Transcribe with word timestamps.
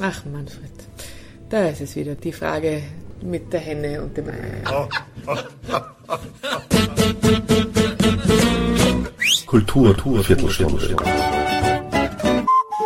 Ach, 0.00 0.24
Manfred, 0.26 0.70
da 1.48 1.68
ist 1.68 1.80
es 1.80 1.94
wieder 1.96 2.14
die 2.16 2.32
Frage 2.32 2.82
mit 3.22 3.50
der 3.52 3.60
Henne 3.60 4.02
und 4.02 4.16
dem 4.16 4.28
Ei. 4.28 4.62
Kultur, 9.46 9.96
Tour, 9.96 10.22
Viertelstunde. 10.22 10.96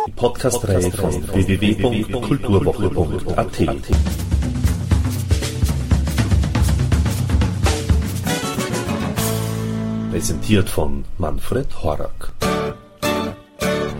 Die 0.07 0.11
Podcast-Reihe 0.11 0.89
von 0.91 1.27
www.kulturwoche.at. 1.33 3.57
Präsentiert 10.11 10.69
von 10.69 11.03
Manfred 11.17 11.83
Horak. 11.83 12.31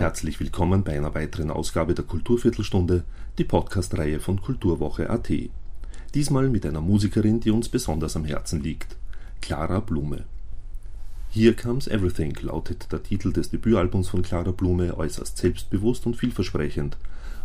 Herzlich 0.02 0.40
willkommen 0.40 0.82
bei 0.82 0.96
einer 0.96 1.14
weiteren 1.14 1.52
Ausgabe 1.52 1.94
der 1.94 2.04
Kulturviertelstunde, 2.04 3.04
die 3.38 3.44
Podcast-Reihe 3.44 4.18
von 4.18 4.42
Kulturwoche.at. 4.42 5.30
Diesmal 6.12 6.48
mit 6.48 6.66
einer 6.66 6.80
Musikerin, 6.80 7.38
die 7.38 7.52
uns 7.52 7.68
besonders 7.68 8.16
am 8.16 8.24
Herzen 8.24 8.60
liegt, 8.60 8.96
Clara 9.40 9.78
Blume. 9.78 10.24
Here 11.30 11.54
Comes 11.54 11.86
Everything 11.86 12.36
lautet 12.40 12.90
der 12.90 13.04
Titel 13.04 13.32
des 13.32 13.50
Debütalbums 13.50 14.08
von 14.08 14.22
Clara 14.22 14.50
Blume, 14.50 14.98
äußerst 14.98 15.38
selbstbewusst 15.38 16.04
und 16.04 16.16
vielversprechend, 16.16 16.96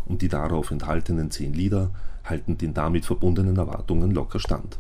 und 0.08 0.24
die 0.24 0.28
darauf 0.28 0.72
enthaltenen 0.72 1.30
zehn 1.30 1.54
Lieder 1.54 1.92
halten 2.24 2.58
den 2.58 2.74
damit 2.74 3.06
verbundenen 3.06 3.58
Erwartungen 3.58 4.10
locker 4.10 4.40
stand. 4.40 4.80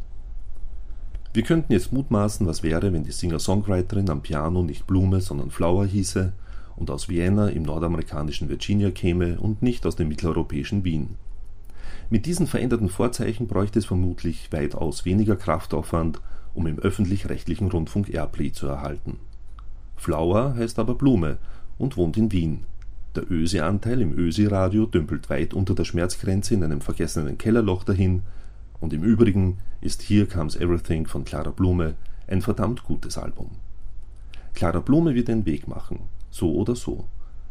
Wir 1.32 1.44
könnten 1.44 1.74
jetzt 1.74 1.94
mutmaßen, 1.94 2.48
was 2.48 2.64
wäre, 2.64 2.92
wenn 2.92 3.04
die 3.04 3.12
Singer-Songwriterin 3.12 4.10
am 4.10 4.24
Piano 4.24 4.64
nicht 4.64 4.88
Blume, 4.88 5.22
sondern 5.22 5.52
Flower 5.52 5.86
hieße 5.86 6.34
und 6.78 6.90
aus 6.90 7.10
Vienna 7.10 7.50
im 7.50 7.64
nordamerikanischen 7.64 8.48
Virginia 8.48 8.92
käme 8.92 9.40
und 9.40 9.62
nicht 9.62 9.86
aus 9.86 9.98
dem 9.98 10.08
mitteleuropäischen 10.08 10.86
Wien. 10.86 11.16
Mit 12.10 12.26
diesen 12.26 12.48
veränderten 12.48 12.88
Vorzeichen 12.88 13.48
bräuchte 13.48 13.80
es 13.80 13.86
vermutlich 13.86 14.52
weitaus 14.54 15.04
weniger 15.04 15.36
Kraftaufwand, 15.36 16.22
um 16.54 16.66
im 16.68 16.80
öffentlich-rechtlichen 16.80 17.70
Rundfunk 17.70 18.10
Airplay 18.14 18.52
zu 18.52 18.68
erhalten. 18.68 19.20
Flower 19.98 20.56
heißt 20.56 20.80
aber 20.80 20.96
Blume 20.96 21.38
und 21.78 21.98
wohnt 21.98 22.16
in 22.16 22.32
Wien. 22.32 22.64
Der 23.16 23.30
Ösi-Anteil 23.30 24.02
im 24.02 24.18
Ösi-Radio 24.18 24.86
dümpelt 24.86 25.30
weit 25.30 25.54
unter 25.54 25.76
der 25.76 25.86
Schmerzgrenze 25.86 26.54
in 26.54 26.64
einem 26.64 26.82
vergessenen 26.82 27.38
Kellerloch 27.38 27.84
dahin, 27.84 28.22
und 28.80 28.94
im 28.94 29.04
Übrigen 29.04 29.58
ist 29.82 30.04
Here 30.04 30.28
Comes 30.28 30.56
Everything 30.56 31.08
von 31.08 31.26
Clara 31.26 31.50
Blume 31.50 31.96
ein 32.28 32.42
verdammt 32.42 32.84
gutes 32.84 33.18
Album. 33.18 33.50
Clara 34.54 34.82
Blume 34.82 35.16
wird 35.16 35.30
den 35.30 35.46
Weg 35.46 35.68
machen, 35.68 36.00
so 36.38 36.54
oder 36.54 36.76
so, 36.76 37.06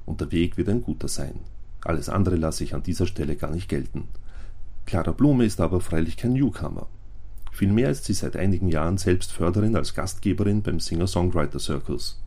und 0.06 0.20
der 0.20 0.32
Weg 0.32 0.56
wird 0.56 0.68
ein 0.68 0.82
guter 0.82 1.08
sein. 1.08 1.40
Alles 1.82 2.08
andere 2.08 2.36
lasse 2.36 2.64
ich 2.64 2.74
an 2.74 2.82
dieser 2.82 3.06
Stelle 3.06 3.36
gar 3.36 3.50
nicht 3.50 3.68
gelten. 3.68 4.08
Clara 4.86 5.12
Blume 5.12 5.44
ist 5.44 5.60
aber 5.60 5.80
freilich 5.80 6.16
kein 6.16 6.32
Newcomer. 6.32 6.86
Vielmehr 7.52 7.90
ist 7.90 8.04
sie 8.04 8.12
seit 8.12 8.36
einigen 8.36 8.68
Jahren 8.68 8.98
selbst 8.98 9.32
Förderin 9.32 9.76
als 9.76 9.94
Gastgeberin 9.94 10.62
beim 10.62 10.78
Singer-Songwriter 10.78 11.58
Circus. 11.58 12.20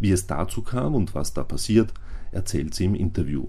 Wie 0.00 0.12
es 0.12 0.26
dazu 0.26 0.62
kam 0.62 0.94
und 0.94 1.14
was 1.14 1.32
da 1.34 1.44
passiert, 1.44 1.92
erzählt 2.32 2.74
sie 2.74 2.84
im 2.84 2.94
Interview. 2.94 3.46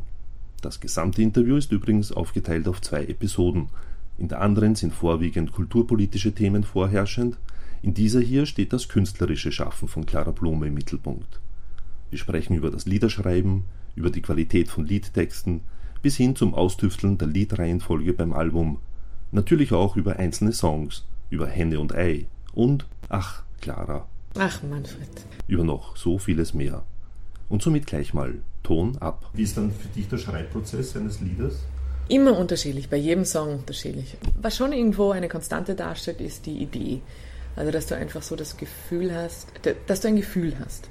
Das 0.61 0.79
gesamte 0.79 1.21
Interview 1.21 1.57
ist 1.57 1.71
übrigens 1.71 2.11
aufgeteilt 2.11 2.67
auf 2.67 2.81
zwei 2.81 3.05
Episoden. 3.05 3.69
In 4.17 4.29
der 4.29 4.41
anderen 4.41 4.75
sind 4.75 4.93
vorwiegend 4.93 5.51
kulturpolitische 5.51 6.33
Themen 6.33 6.63
vorherrschend, 6.63 7.37
in 7.81 7.93
dieser 7.93 8.19
hier 8.19 8.47
steht 8.47 8.73
das 8.73 8.87
künstlerische 8.87 9.51
Schaffen 9.51 9.87
von 9.87 10.07
Clara 10.07 10.31
Blume 10.31 10.67
im 10.67 10.73
Mittelpunkt. 10.73 11.39
Wir 12.15 12.19
sprechen 12.19 12.55
über 12.55 12.71
das 12.71 12.85
Liederschreiben, 12.85 13.65
über 13.93 14.09
die 14.09 14.21
Qualität 14.21 14.69
von 14.69 14.85
Liedtexten, 14.85 15.59
bis 16.01 16.15
hin 16.15 16.37
zum 16.37 16.55
Austüfteln 16.55 17.17
der 17.17 17.27
Liedreihenfolge 17.27 18.13
beim 18.13 18.31
Album, 18.31 18.79
natürlich 19.33 19.73
auch 19.73 19.97
über 19.97 20.15
einzelne 20.15 20.53
Songs, 20.53 21.03
über 21.29 21.45
Henne 21.45 21.77
und 21.77 21.93
Ei 21.93 22.27
und, 22.53 22.85
ach, 23.09 23.43
Clara. 23.59 24.07
Ach, 24.37 24.63
Manfred. 24.63 25.09
Über 25.49 25.65
noch 25.65 25.97
so 25.97 26.17
vieles 26.17 26.53
mehr. 26.53 26.85
Und 27.49 27.61
somit 27.61 27.85
gleich 27.85 28.13
mal 28.13 28.35
Ton 28.63 28.97
ab. 28.99 29.29
Wie 29.33 29.43
ist 29.43 29.57
dann 29.57 29.71
für 29.73 29.89
dich 29.89 30.07
der 30.07 30.17
Schreibprozess 30.17 30.95
eines 30.95 31.19
Liedes? 31.19 31.63
Immer 32.07 32.39
unterschiedlich, 32.39 32.87
bei 32.87 32.95
jedem 32.95 33.25
Song 33.25 33.55
unterschiedlich. 33.55 34.15
Was 34.41 34.55
schon 34.55 34.71
irgendwo 34.71 35.11
eine 35.11 35.27
Konstante 35.27 35.75
darstellt, 35.75 36.21
ist 36.21 36.45
die 36.45 36.63
Idee. 36.63 37.01
Also, 37.57 37.73
dass 37.73 37.87
du 37.87 37.95
einfach 37.97 38.21
so 38.21 38.37
das 38.37 38.55
Gefühl 38.55 39.13
hast, 39.13 39.47
dass 39.87 39.99
du 39.99 40.07
ein 40.07 40.15
Gefühl 40.15 40.55
hast. 40.63 40.89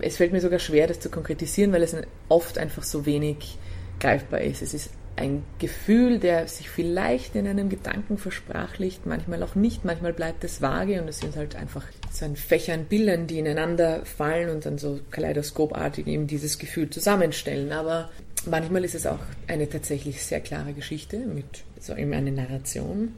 Es, 0.00 0.16
fällt 0.16 0.32
mir 0.32 0.40
sogar 0.40 0.58
schwer, 0.58 0.86
das 0.86 1.00
zu 1.00 1.10
konkretisieren, 1.10 1.72
weil 1.72 1.82
es 1.82 1.96
oft 2.28 2.58
einfach 2.58 2.82
so 2.82 3.06
wenig 3.06 3.58
greifbar 4.00 4.40
ist. 4.40 4.62
Es 4.62 4.74
ist 4.74 4.90
ein 5.16 5.42
Gefühl, 5.58 6.18
der 6.18 6.46
sich 6.46 6.68
vielleicht 6.68 7.34
in 7.34 7.46
einem 7.46 7.70
Gedanken 7.70 8.18
versprachlicht, 8.18 9.06
manchmal 9.06 9.42
auch 9.42 9.54
nicht, 9.54 9.84
manchmal 9.84 10.12
bleibt 10.12 10.44
es 10.44 10.60
vage 10.60 11.00
und 11.00 11.08
es 11.08 11.20
sind 11.20 11.36
halt 11.36 11.56
einfach 11.56 11.84
so 12.12 12.26
ein 12.26 12.36
Fächern 12.36 12.84
Bildern, 12.84 13.26
die 13.26 13.38
ineinander 13.38 14.04
fallen 14.04 14.50
und 14.50 14.66
dann 14.66 14.78
so 14.78 15.00
kaleidoskopartig 15.10 16.06
eben 16.06 16.26
dieses 16.26 16.58
Gefühl 16.58 16.90
zusammenstellen. 16.90 17.72
Aber 17.72 18.10
manchmal 18.44 18.84
ist 18.84 18.94
es 18.94 19.06
auch 19.06 19.20
eine 19.46 19.68
tatsächlich 19.68 20.22
sehr 20.22 20.40
klare 20.40 20.74
Geschichte 20.74 21.18
mit 21.18 21.64
so 21.80 21.94
eben 21.94 22.12
eine 22.12 22.32
Narration, 22.32 23.14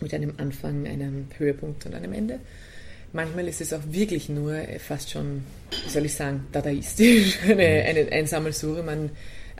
mit 0.00 0.12
einem 0.14 0.34
Anfang, 0.38 0.86
einem 0.86 1.26
Höhepunkt 1.36 1.86
und 1.86 1.94
einem 1.94 2.12
Ende. 2.12 2.40
Manchmal 3.12 3.48
ist 3.48 3.60
es 3.60 3.72
auch 3.72 3.82
wirklich 3.88 4.28
nur 4.28 4.54
fast 4.78 5.10
schon, 5.10 5.44
wie 5.84 5.90
soll 5.90 6.04
ich 6.04 6.14
sagen, 6.14 6.46
dadaistisch, 6.52 7.38
eine, 7.48 7.84
eine 7.84 8.12
Einsammelsuche. 8.12 8.82
Man 8.82 9.10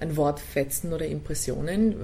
an 0.00 0.16
Wortfetzen 0.16 0.92
oder 0.92 1.06
Impressionen, 1.06 1.94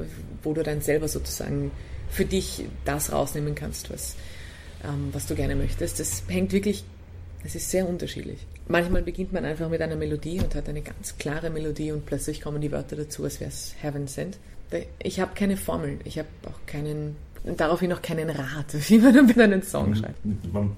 wo 0.43 0.53
du 0.53 0.63
dann 0.63 0.81
selber 0.81 1.09
sozusagen 1.09 1.71
für 2.11 2.25
dich 2.25 2.65
das 2.85 3.13
rausnehmen 3.13 3.55
kannst, 3.55 3.93
was, 3.93 4.17
ähm, 4.85 5.09
was 5.13 5.27
du 5.27 5.35
gerne 5.35 5.57
möchtest. 5.57 6.01
Das 6.01 6.25
hängt 6.29 6.53
wirklich, 6.53 6.85
es 7.45 7.55
ist 7.55 7.71
sehr 7.71 7.89
unterschiedlich. 7.89 8.47
Manchmal 8.67 9.03
beginnt 9.03 9.33
man 9.33 9.45
einfach 9.45 9.69
mit 9.69 9.83
einer 9.83 9.97
Melodie 9.97 10.41
und 10.41 10.55
hat 10.55 10.69
eine 10.69 10.83
ganz 10.83 11.19
klare 11.19 11.51
Melodie 11.51 11.93
und 11.93 12.07
plötzlich 12.07 12.41
kommen 12.41 12.61
die 12.61 12.73
Wörter 12.73 12.97
dazu, 12.97 13.25
als 13.25 13.41
wäre 13.41 13.51
es 13.51 13.75
Heaven 13.81 14.07
Sent. 14.07 14.39
Ich 14.99 15.21
habe 15.21 15.35
keine 15.35 15.57
Formel, 15.57 15.99
ich 16.05 16.19
habe 16.19 16.29
auch 16.47 16.67
keinen, 16.67 17.17
daraufhin 17.45 17.93
auch 17.93 18.03
keinen 18.03 18.31
Rat, 18.31 18.67
wie 18.89 18.99
man 18.99 19.27
mit 19.27 19.39
einem 19.39 19.63
Song 19.63 19.95
schreibt. 19.95 20.19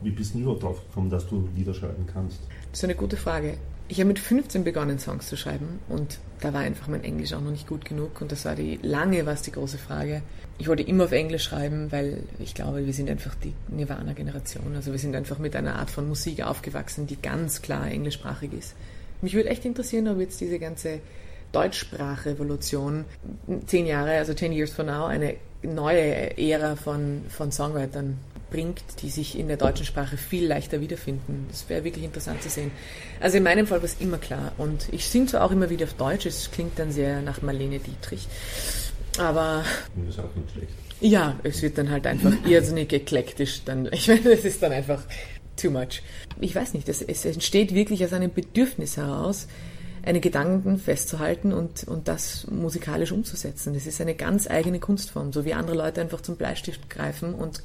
Wie 0.02 0.10
bist 0.10 0.34
du 0.34 0.38
überhaupt 0.38 0.62
drauf 0.62 0.86
gekommen, 0.88 1.10
dass 1.10 1.26
du 1.28 1.48
Lieder 1.56 1.74
schreiben 1.74 2.06
kannst? 2.12 2.40
Das 2.70 2.80
ist 2.80 2.84
eine 2.84 2.94
gute 2.94 3.16
Frage. 3.16 3.56
Ich 3.88 4.00
habe 4.00 4.08
mit 4.08 4.18
15 4.18 4.64
begonnen, 4.64 4.98
Songs 4.98 5.28
zu 5.28 5.36
schreiben 5.36 5.78
und 5.88 6.18
da 6.40 6.52
war 6.52 6.62
einfach 6.62 6.88
mein 6.88 7.04
Englisch 7.04 7.32
auch 7.34 7.40
noch 7.40 7.52
nicht 7.52 7.68
gut 7.68 7.84
genug 7.84 8.20
und 8.20 8.32
das 8.32 8.44
war 8.44 8.56
die 8.56 8.80
lange 8.82 9.26
was 9.26 9.42
die 9.42 9.52
große 9.52 9.78
Frage. 9.78 10.22
Ich 10.58 10.66
wollte 10.66 10.82
immer 10.82 11.04
auf 11.04 11.12
Englisch 11.12 11.44
schreiben, 11.44 11.92
weil 11.92 12.24
ich 12.40 12.54
glaube, 12.54 12.84
wir 12.84 12.92
sind 12.92 13.08
einfach 13.08 13.36
die 13.36 13.52
Nirvana-Generation. 13.68 14.74
Also 14.74 14.90
wir 14.90 14.98
sind 14.98 15.14
einfach 15.14 15.38
mit 15.38 15.54
einer 15.54 15.76
Art 15.76 15.90
von 15.90 16.08
Musik 16.08 16.42
aufgewachsen, 16.42 17.06
die 17.06 17.20
ganz 17.20 17.62
klar 17.62 17.88
englischsprachig 17.88 18.52
ist. 18.54 18.74
Mich 19.22 19.34
würde 19.34 19.50
echt 19.50 19.64
interessieren, 19.64 20.08
ob 20.08 20.18
jetzt 20.18 20.40
diese 20.40 20.58
ganze 20.58 21.00
Deutschsprachrevolution 21.52 23.04
zehn 23.66 23.86
Jahre, 23.86 24.12
also 24.12 24.34
10 24.34 24.52
years 24.52 24.70
from 24.70 24.86
now, 24.86 25.06
eine 25.06 25.36
neue 25.62 26.36
Ära 26.38 26.76
von, 26.76 27.22
von 27.28 27.50
Songwritern 27.50 28.18
bringt, 28.50 28.82
die 29.02 29.10
sich 29.10 29.38
in 29.38 29.48
der 29.48 29.56
deutschen 29.56 29.84
Sprache 29.84 30.16
viel 30.16 30.46
leichter 30.46 30.80
wiederfinden. 30.80 31.46
Das 31.50 31.68
wäre 31.68 31.84
wirklich 31.84 32.04
interessant 32.04 32.42
zu 32.42 32.48
sehen. 32.48 32.70
Also 33.20 33.38
in 33.38 33.42
meinem 33.42 33.66
Fall 33.66 33.78
war 33.78 33.84
es 33.84 33.96
immer 34.00 34.18
klar. 34.18 34.52
Und 34.58 34.88
ich 34.92 35.06
singe 35.06 35.26
zwar 35.26 35.44
auch 35.44 35.50
immer 35.50 35.68
wieder 35.70 35.84
auf 35.84 35.94
Deutsch, 35.94 36.26
es 36.26 36.50
klingt 36.50 36.78
dann 36.78 36.92
sehr 36.92 37.22
nach 37.22 37.42
Marlene 37.42 37.78
Dietrich. 37.78 38.28
Aber. 39.18 39.64
Das 39.96 40.14
ist 40.14 40.20
auch 40.20 40.34
nicht 40.34 40.50
schlecht. 40.52 40.72
Ja, 41.00 41.38
es 41.42 41.62
wird 41.62 41.76
dann 41.78 41.90
halt 41.90 42.06
einfach 42.06 42.32
irrsinnig 42.46 42.92
eklektisch. 42.92 43.62
Dann, 43.64 43.88
ich 43.92 44.08
meine, 44.08 44.22
das 44.22 44.44
ist 44.44 44.62
dann 44.62 44.72
einfach 44.72 45.02
too 45.56 45.70
much. 45.70 46.02
Ich 46.40 46.54
weiß 46.54 46.74
nicht, 46.74 46.88
es, 46.88 47.02
es 47.02 47.24
entsteht 47.24 47.74
wirklich 47.74 48.04
aus 48.04 48.12
einem 48.12 48.32
Bedürfnis 48.32 48.96
heraus, 48.96 49.48
eine 50.06 50.20
Gedanken 50.20 50.78
festzuhalten 50.78 51.52
und, 51.52 51.84
und 51.84 52.06
das 52.06 52.46
musikalisch 52.48 53.10
umzusetzen. 53.10 53.74
Das 53.74 53.86
ist 53.86 54.00
eine 54.00 54.14
ganz 54.14 54.48
eigene 54.48 54.78
Kunstform, 54.78 55.32
so 55.32 55.44
wie 55.44 55.52
andere 55.52 55.76
Leute 55.76 56.00
einfach 56.00 56.20
zum 56.20 56.36
Bleistift 56.36 56.88
greifen 56.88 57.34
und 57.34 57.62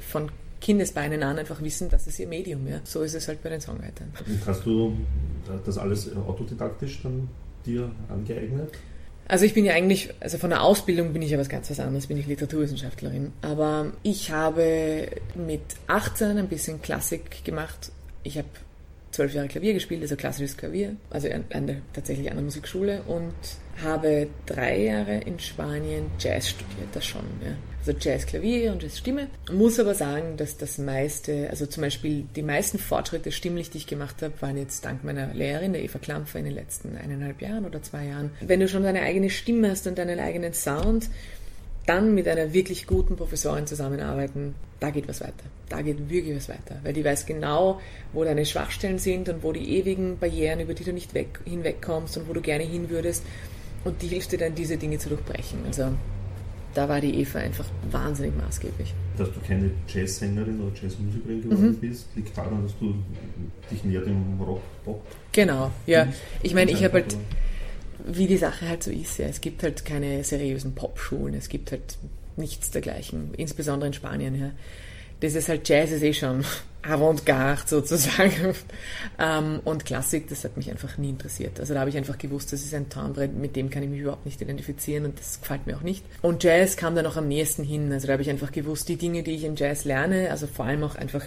von 0.00 0.30
Kindesbeinen 0.60 1.22
an 1.22 1.38
einfach 1.38 1.62
wissen, 1.62 1.88
das 1.90 2.06
ist 2.06 2.18
ihr 2.18 2.26
Medium. 2.26 2.66
Ja. 2.66 2.80
So 2.84 3.02
ist 3.02 3.14
es 3.14 3.28
halt 3.28 3.42
bei 3.42 3.50
den 3.50 3.60
Songwritern. 3.60 4.12
Und 4.26 4.46
hast 4.46 4.66
du 4.66 4.96
das 5.64 5.78
alles 5.78 6.10
autodidaktisch 6.16 7.02
dann 7.02 7.28
dir 7.64 7.90
angeeignet? 8.08 8.70
Also 9.28 9.44
ich 9.44 9.54
bin 9.54 9.64
ja 9.64 9.74
eigentlich, 9.74 10.12
also 10.20 10.36
von 10.36 10.50
der 10.50 10.62
Ausbildung 10.62 11.12
bin 11.12 11.22
ich 11.22 11.30
ja 11.30 11.38
was 11.38 11.48
ganz 11.48 11.70
was 11.70 11.80
anderes, 11.80 12.08
bin 12.08 12.18
ich 12.18 12.26
Literaturwissenschaftlerin. 12.26 13.32
Aber 13.40 13.92
ich 14.02 14.32
habe 14.32 15.06
mit 15.34 15.62
18 15.86 16.38
ein 16.38 16.48
bisschen 16.48 16.82
Klassik 16.82 17.44
gemacht. 17.44 17.92
Ich 18.22 18.36
habe 18.36 18.48
zwölf 19.14 19.32
Jahre 19.32 19.48
Klavier 19.48 19.74
gespielt, 19.74 20.02
also 20.02 20.16
klassisches 20.16 20.56
Klavier, 20.56 20.96
also 21.10 21.28
an, 21.28 21.66
der 21.66 21.76
tatsächlich 21.92 22.30
an 22.30 22.36
der 22.36 22.44
Musikschule 22.44 23.02
und 23.02 23.32
habe 23.82 24.28
drei 24.46 24.78
Jahre 24.82 25.18
in 25.18 25.38
Spanien 25.38 26.06
Jazz 26.18 26.50
studiert, 26.50 26.88
das 26.92 27.04
schon. 27.04 27.24
Ja. 27.44 27.56
Also 27.86 27.92
Jazz 27.98 28.26
Klavier 28.26 28.72
und 28.72 28.82
Jazz 28.82 28.98
Stimme. 28.98 29.28
Muss 29.52 29.78
aber 29.78 29.94
sagen, 29.94 30.36
dass 30.36 30.56
das 30.56 30.78
meiste, 30.78 31.48
also 31.50 31.66
zum 31.66 31.82
Beispiel 31.82 32.24
die 32.34 32.42
meisten 32.42 32.78
Fortschritte 32.78 33.30
stimmlich, 33.30 33.70
die 33.70 33.78
ich 33.78 33.86
gemacht 33.86 34.22
habe, 34.22 34.32
waren 34.40 34.56
jetzt 34.56 34.84
dank 34.84 35.04
meiner 35.04 35.32
Lehrerin, 35.34 35.72
der 35.72 35.82
Eva 35.82 35.98
Klampfer, 35.98 36.38
in 36.38 36.46
den 36.46 36.54
letzten 36.54 36.96
eineinhalb 36.96 37.40
Jahren 37.40 37.66
oder 37.66 37.82
zwei 37.82 38.06
Jahren. 38.06 38.30
Wenn 38.40 38.60
du 38.60 38.68
schon 38.68 38.82
deine 38.82 39.02
eigene 39.02 39.30
Stimme 39.30 39.70
hast 39.70 39.86
und 39.86 39.98
deinen 39.98 40.18
eigenen 40.18 40.54
Sound, 40.54 41.08
dann 41.86 42.14
mit 42.14 42.26
einer 42.28 42.52
wirklich 42.52 42.86
guten 42.86 43.16
Professorin 43.16 43.66
zusammenarbeiten, 43.66 44.54
da 44.80 44.90
geht 44.90 45.08
was 45.08 45.20
weiter. 45.20 45.44
Da 45.68 45.82
geht 45.82 46.08
wirklich 46.08 46.36
was 46.36 46.48
weiter. 46.48 46.78
Weil 46.82 46.92
die 46.92 47.04
weiß 47.04 47.26
genau, 47.26 47.80
wo 48.12 48.24
deine 48.24 48.46
Schwachstellen 48.46 48.98
sind 48.98 49.28
und 49.28 49.42
wo 49.42 49.52
die 49.52 49.78
ewigen 49.78 50.18
Barrieren, 50.18 50.60
über 50.60 50.74
die 50.74 50.84
du 50.84 50.92
nicht 50.92 51.14
weg, 51.14 51.40
hinwegkommst 51.44 52.16
und 52.16 52.28
wo 52.28 52.32
du 52.32 52.40
gerne 52.40 52.64
hin 52.64 52.90
würdest. 52.90 53.24
Und 53.84 54.00
die 54.02 54.08
hilft 54.08 54.32
dir 54.32 54.38
dann, 54.38 54.54
diese 54.54 54.76
Dinge 54.76 54.98
zu 54.98 55.10
durchbrechen. 55.10 55.58
Also 55.66 55.92
da 56.74 56.88
war 56.88 57.00
die 57.00 57.20
Eva 57.20 57.38
einfach 57.38 57.66
wahnsinnig 57.90 58.32
maßgeblich. 58.36 58.94
Dass 59.16 59.28
du 59.32 59.40
keine 59.46 59.70
Jazzsängerin 59.86 60.60
oder 60.60 60.74
Jazzmusikerin 60.74 61.42
geworden 61.42 61.66
mhm. 61.66 61.76
bist, 61.76 62.08
liegt 62.16 62.36
daran, 62.36 62.62
dass 62.62 62.76
du 62.78 62.94
dich 63.70 63.84
näher 63.84 64.00
dem 64.00 64.40
Rock-Pop. 64.40 65.00
Genau, 65.32 65.70
ja. 65.86 66.08
Ich 66.42 66.54
meine, 66.54 66.72
ich 66.72 66.82
habe 66.82 66.94
halt 66.94 67.16
wie 68.04 68.26
die 68.26 68.36
Sache 68.36 68.68
halt 68.68 68.82
so 68.82 68.90
ist. 68.90 69.18
Ja. 69.18 69.26
Es 69.26 69.40
gibt 69.40 69.62
halt 69.62 69.84
keine 69.84 70.22
seriösen 70.24 70.74
Popschulen, 70.74 71.34
es 71.34 71.48
gibt 71.48 71.72
halt 71.72 71.96
nichts 72.36 72.70
dergleichen, 72.70 73.32
insbesondere 73.36 73.88
in 73.88 73.94
Spanien. 73.94 74.38
Ja. 74.38 74.50
Das 75.20 75.34
ist 75.34 75.48
halt 75.48 75.68
Jazz 75.68 75.90
ist 75.90 76.02
eh 76.02 76.12
schon 76.12 76.44
Avantgarde 76.82 77.62
sozusagen. 77.66 78.54
ähm, 79.18 79.60
und 79.64 79.84
Klassik, 79.86 80.28
das 80.28 80.44
hat 80.44 80.56
mich 80.56 80.70
einfach 80.70 80.98
nie 80.98 81.10
interessiert. 81.10 81.58
Also 81.60 81.72
da 81.72 81.80
habe 81.80 81.90
ich 81.90 81.96
einfach 81.96 82.18
gewusst, 82.18 82.52
das 82.52 82.62
ist 82.62 82.74
ein 82.74 82.90
Tonbrett, 82.90 83.34
mit 83.34 83.56
dem 83.56 83.70
kann 83.70 83.82
ich 83.82 83.88
mich 83.88 84.00
überhaupt 84.00 84.26
nicht 84.26 84.42
identifizieren 84.42 85.06
und 85.06 85.18
das 85.18 85.40
gefällt 85.40 85.66
mir 85.66 85.76
auch 85.76 85.82
nicht. 85.82 86.04
Und 86.20 86.42
Jazz 86.44 86.76
kam 86.76 86.94
dann 86.94 87.06
auch 87.06 87.16
am 87.16 87.28
nächsten 87.28 87.64
hin. 87.64 87.90
Also 87.92 88.06
da 88.06 88.12
habe 88.14 88.22
ich 88.22 88.30
einfach 88.30 88.52
gewusst, 88.52 88.88
die 88.88 88.96
Dinge, 88.96 89.22
die 89.22 89.34
ich 89.34 89.44
in 89.44 89.56
Jazz 89.56 89.84
lerne, 89.84 90.30
also 90.30 90.46
vor 90.46 90.66
allem 90.66 90.82
auch 90.84 90.96
einfach 90.96 91.24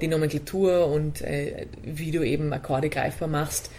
die 0.00 0.08
Nomenklatur 0.08 0.86
und 0.86 1.20
äh, 1.22 1.66
wie 1.82 2.10
du 2.10 2.22
eben 2.22 2.52
Akkorde 2.52 2.88
greifbar 2.88 3.28
machst, 3.28 3.70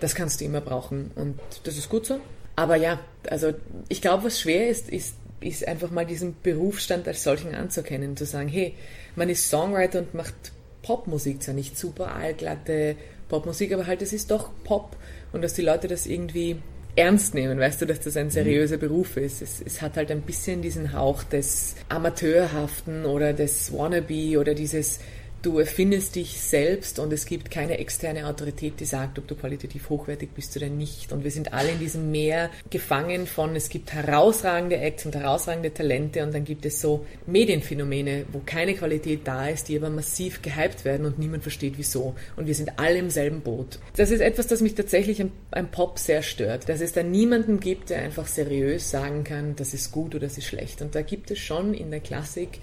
das 0.00 0.14
kannst 0.14 0.40
du 0.40 0.44
immer 0.44 0.60
brauchen 0.60 1.10
und 1.14 1.38
das 1.64 1.76
ist 1.76 1.88
gut 1.88 2.06
so. 2.06 2.20
Aber 2.56 2.76
ja, 2.76 3.00
also 3.28 3.52
ich 3.88 4.00
glaube, 4.00 4.24
was 4.24 4.40
schwer 4.40 4.68
ist, 4.68 4.88
ist, 4.88 5.14
ist 5.40 5.68
einfach 5.68 5.90
mal 5.90 6.06
diesen 6.06 6.36
Berufsstand 6.42 7.06
als 7.06 7.22
solchen 7.22 7.54
anzuerkennen, 7.54 8.16
zu 8.16 8.24
sagen, 8.24 8.48
hey, 8.48 8.74
man 9.14 9.28
ist 9.28 9.50
Songwriter 9.50 10.00
und 10.00 10.14
macht 10.14 10.34
Popmusik, 10.82 11.42
zwar 11.42 11.54
nicht 11.54 11.78
super 11.78 12.14
allglatte 12.14 12.96
Popmusik, 13.28 13.72
aber 13.72 13.86
halt 13.86 14.02
es 14.02 14.12
ist 14.12 14.30
doch 14.30 14.50
Pop 14.64 14.96
und 15.32 15.42
dass 15.42 15.54
die 15.54 15.62
Leute 15.62 15.88
das 15.88 16.06
irgendwie 16.06 16.56
ernst 16.96 17.34
nehmen, 17.34 17.58
weißt 17.58 17.82
du, 17.82 17.86
dass 17.86 18.00
das 18.00 18.16
ein 18.16 18.30
seriöser 18.30 18.78
Beruf 18.78 19.18
ist. 19.18 19.42
Es, 19.42 19.60
es, 19.60 19.82
hat 19.82 19.96
halt 19.96 20.10
ein 20.10 20.22
bisschen 20.22 20.62
diesen 20.62 20.94
Hauch 20.94 21.22
des 21.24 21.74
Amateurhaften 21.90 23.04
oder 23.04 23.34
des 23.34 23.72
Wannabe 23.72 24.38
oder 24.38 24.54
dieses 24.54 25.00
Du 25.46 25.60
erfindest 25.60 26.16
dich 26.16 26.40
selbst 26.40 26.98
und 26.98 27.12
es 27.12 27.24
gibt 27.24 27.52
keine 27.52 27.78
externe 27.78 28.26
Autorität, 28.26 28.80
die 28.80 28.84
sagt, 28.84 29.16
ob 29.16 29.28
du 29.28 29.36
qualitativ 29.36 29.90
hochwertig 29.90 30.30
bist 30.34 30.56
oder 30.56 30.66
nicht. 30.66 31.12
Und 31.12 31.22
wir 31.22 31.30
sind 31.30 31.54
alle 31.54 31.70
in 31.70 31.78
diesem 31.78 32.10
Meer 32.10 32.50
gefangen 32.68 33.28
von, 33.28 33.54
es 33.54 33.68
gibt 33.68 33.92
herausragende 33.92 34.76
Acts 34.76 35.06
und 35.06 35.14
herausragende 35.14 35.72
Talente 35.72 36.24
und 36.24 36.34
dann 36.34 36.42
gibt 36.42 36.66
es 36.66 36.80
so 36.80 37.06
Medienphänomene, 37.28 38.24
wo 38.32 38.40
keine 38.44 38.74
Qualität 38.74 39.20
da 39.22 39.48
ist, 39.48 39.68
die 39.68 39.76
aber 39.76 39.88
massiv 39.88 40.42
gehypt 40.42 40.84
werden 40.84 41.06
und 41.06 41.20
niemand 41.20 41.44
versteht 41.44 41.74
wieso. 41.76 42.16
Und 42.34 42.48
wir 42.48 42.54
sind 42.56 42.80
alle 42.80 42.98
im 42.98 43.10
selben 43.10 43.42
Boot. 43.42 43.78
Das 43.94 44.10
ist 44.10 44.22
etwas, 44.22 44.48
das 44.48 44.62
mich 44.62 44.74
tatsächlich 44.74 45.22
am 45.52 45.70
Pop 45.70 46.00
sehr 46.00 46.22
stört, 46.22 46.68
dass 46.68 46.80
es 46.80 46.90
da 46.90 47.04
niemanden 47.04 47.60
gibt, 47.60 47.90
der 47.90 48.02
einfach 48.02 48.26
seriös 48.26 48.90
sagen 48.90 49.22
kann, 49.22 49.54
das 49.54 49.74
ist 49.74 49.92
gut 49.92 50.16
oder 50.16 50.26
das 50.26 50.38
ist 50.38 50.46
schlecht. 50.46 50.82
Und 50.82 50.96
da 50.96 51.02
gibt 51.02 51.30
es 51.30 51.38
schon 51.38 51.72
in 51.72 51.92
der 51.92 52.00
Klassik 52.00 52.58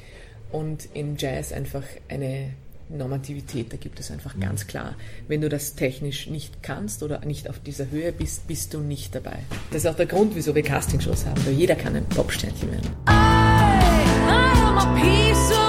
und 0.51 0.89
im 0.93 1.15
Jazz 1.15 1.53
einfach 1.53 1.85
eine 2.09 2.51
Normativität, 2.97 3.73
da 3.73 3.77
gibt 3.77 3.99
es 3.99 4.11
einfach 4.11 4.39
ganz 4.39 4.67
klar. 4.67 4.95
Wenn 5.27 5.41
du 5.41 5.49
das 5.49 5.75
technisch 5.75 6.27
nicht 6.27 6.63
kannst 6.63 7.03
oder 7.03 7.19
nicht 7.25 7.49
auf 7.49 7.59
dieser 7.59 7.89
Höhe 7.89 8.11
bist, 8.11 8.47
bist 8.47 8.73
du 8.73 8.79
nicht 8.79 9.15
dabei. 9.15 9.39
Das 9.71 9.83
ist 9.83 9.89
auch 9.89 9.95
der 9.95 10.05
Grund, 10.05 10.35
wieso 10.35 10.53
wir 10.55 10.63
Castingshows 10.63 11.25
haben, 11.25 11.45
weil 11.45 11.53
jeder 11.53 11.75
kann 11.75 11.95
ein 11.95 12.05
Popsternchen 12.05 12.71
werden. 12.71 12.89
I, 13.07 13.11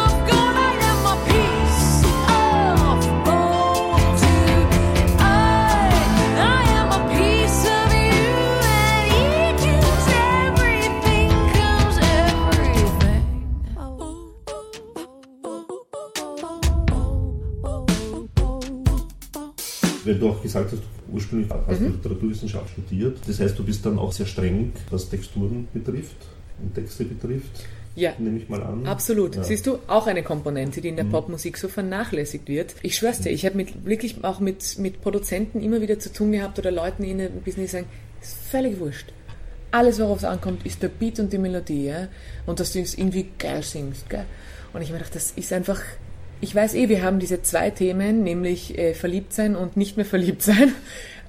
I 0.01 0.04
Weil 20.05 20.17
du 20.17 20.29
auch 20.29 20.43
gesagt 20.43 20.73
hast, 20.73 20.83
ursprünglich 21.11 21.51
hast 21.51 21.81
du 21.81 21.85
mhm. 21.85 21.93
Literaturwissenschaft 21.93 22.71
studiert. 22.71 23.19
Das 23.27 23.41
heißt, 23.41 23.59
du 23.59 23.65
bist 23.65 23.85
dann 23.87 23.99
auch 23.99 24.13
sehr 24.13 24.27
streng, 24.27 24.73
was 24.91 25.09
Texturen 25.09 25.69
betrifft 25.73 26.17
und 26.63 26.75
Texte 26.75 27.05
betrifft. 27.05 27.65
Ja, 27.97 28.13
nehme 28.19 28.39
ich 28.39 28.49
mal 28.49 28.63
an. 28.63 28.87
Absolut. 28.87 29.37
Ja. 29.37 29.45
Siehst 29.45 29.67
du, 29.67 29.79
auch 29.87 30.07
eine 30.07 30.25
Komponente, 30.25 30.81
die 30.81 30.89
in 30.89 30.97
der 30.97 31.05
mhm. 31.05 31.11
Popmusik 31.11 31.57
so 31.57 31.69
vernachlässigt 31.69 32.49
wird. 32.49 32.75
Ich 32.83 32.97
schwör's 32.97 33.21
dir, 33.21 33.31
mhm. 33.31 33.35
ich 33.37 33.47
habe 33.47 33.57
mit, 33.57 33.85
wirklich 33.85 34.25
auch 34.25 34.41
mit, 34.41 34.79
mit 34.79 35.01
Produzenten 35.01 35.61
immer 35.61 35.81
wieder 35.81 35.99
zu 35.99 36.13
tun 36.13 36.33
gehabt 36.33 36.59
oder 36.59 36.73
Leuten 36.73 37.05
in 37.05 37.21
einem 37.21 37.41
Business 37.43 37.73
sagen, 37.73 37.87
ist 38.21 38.37
völlig 38.51 38.81
wurscht. 38.81 39.13
Alles, 39.71 40.01
worauf 40.01 40.19
es 40.19 40.25
ankommt, 40.25 40.67
ist 40.67 40.83
der 40.83 40.89
Beat 40.89 41.21
und 41.21 41.33
die 41.33 41.39
Melodie. 41.39 41.87
Ja? 41.87 42.09
Und 42.47 42.59
dass 42.59 42.73
du 42.73 42.81
es 42.81 42.97
irgendwie 42.97 43.29
geil 43.39 43.63
singst. 43.63 44.09
Gell? 44.11 44.25
Und 44.73 44.83
ich 44.83 44.91
mir 44.91 44.99
gedacht, 44.99 45.15
das 45.15 45.33
ist 45.33 45.53
einfach 45.53 45.81
ich 46.45 46.55
weiß 46.55 46.75
eh, 46.75 46.91
wir 46.91 47.03
haben 47.03 47.21
diese 47.21 47.41
zwei 47.43 47.71
Themen, 47.71 48.23
nämlich 48.23 48.77
äh, 48.79 48.93
verliebt 48.93 49.33
sein 49.33 49.57
und 49.57 49.79
nicht 49.79 49.97
mehr 49.97 50.05
verliebt 50.05 50.43
sein. 50.43 50.75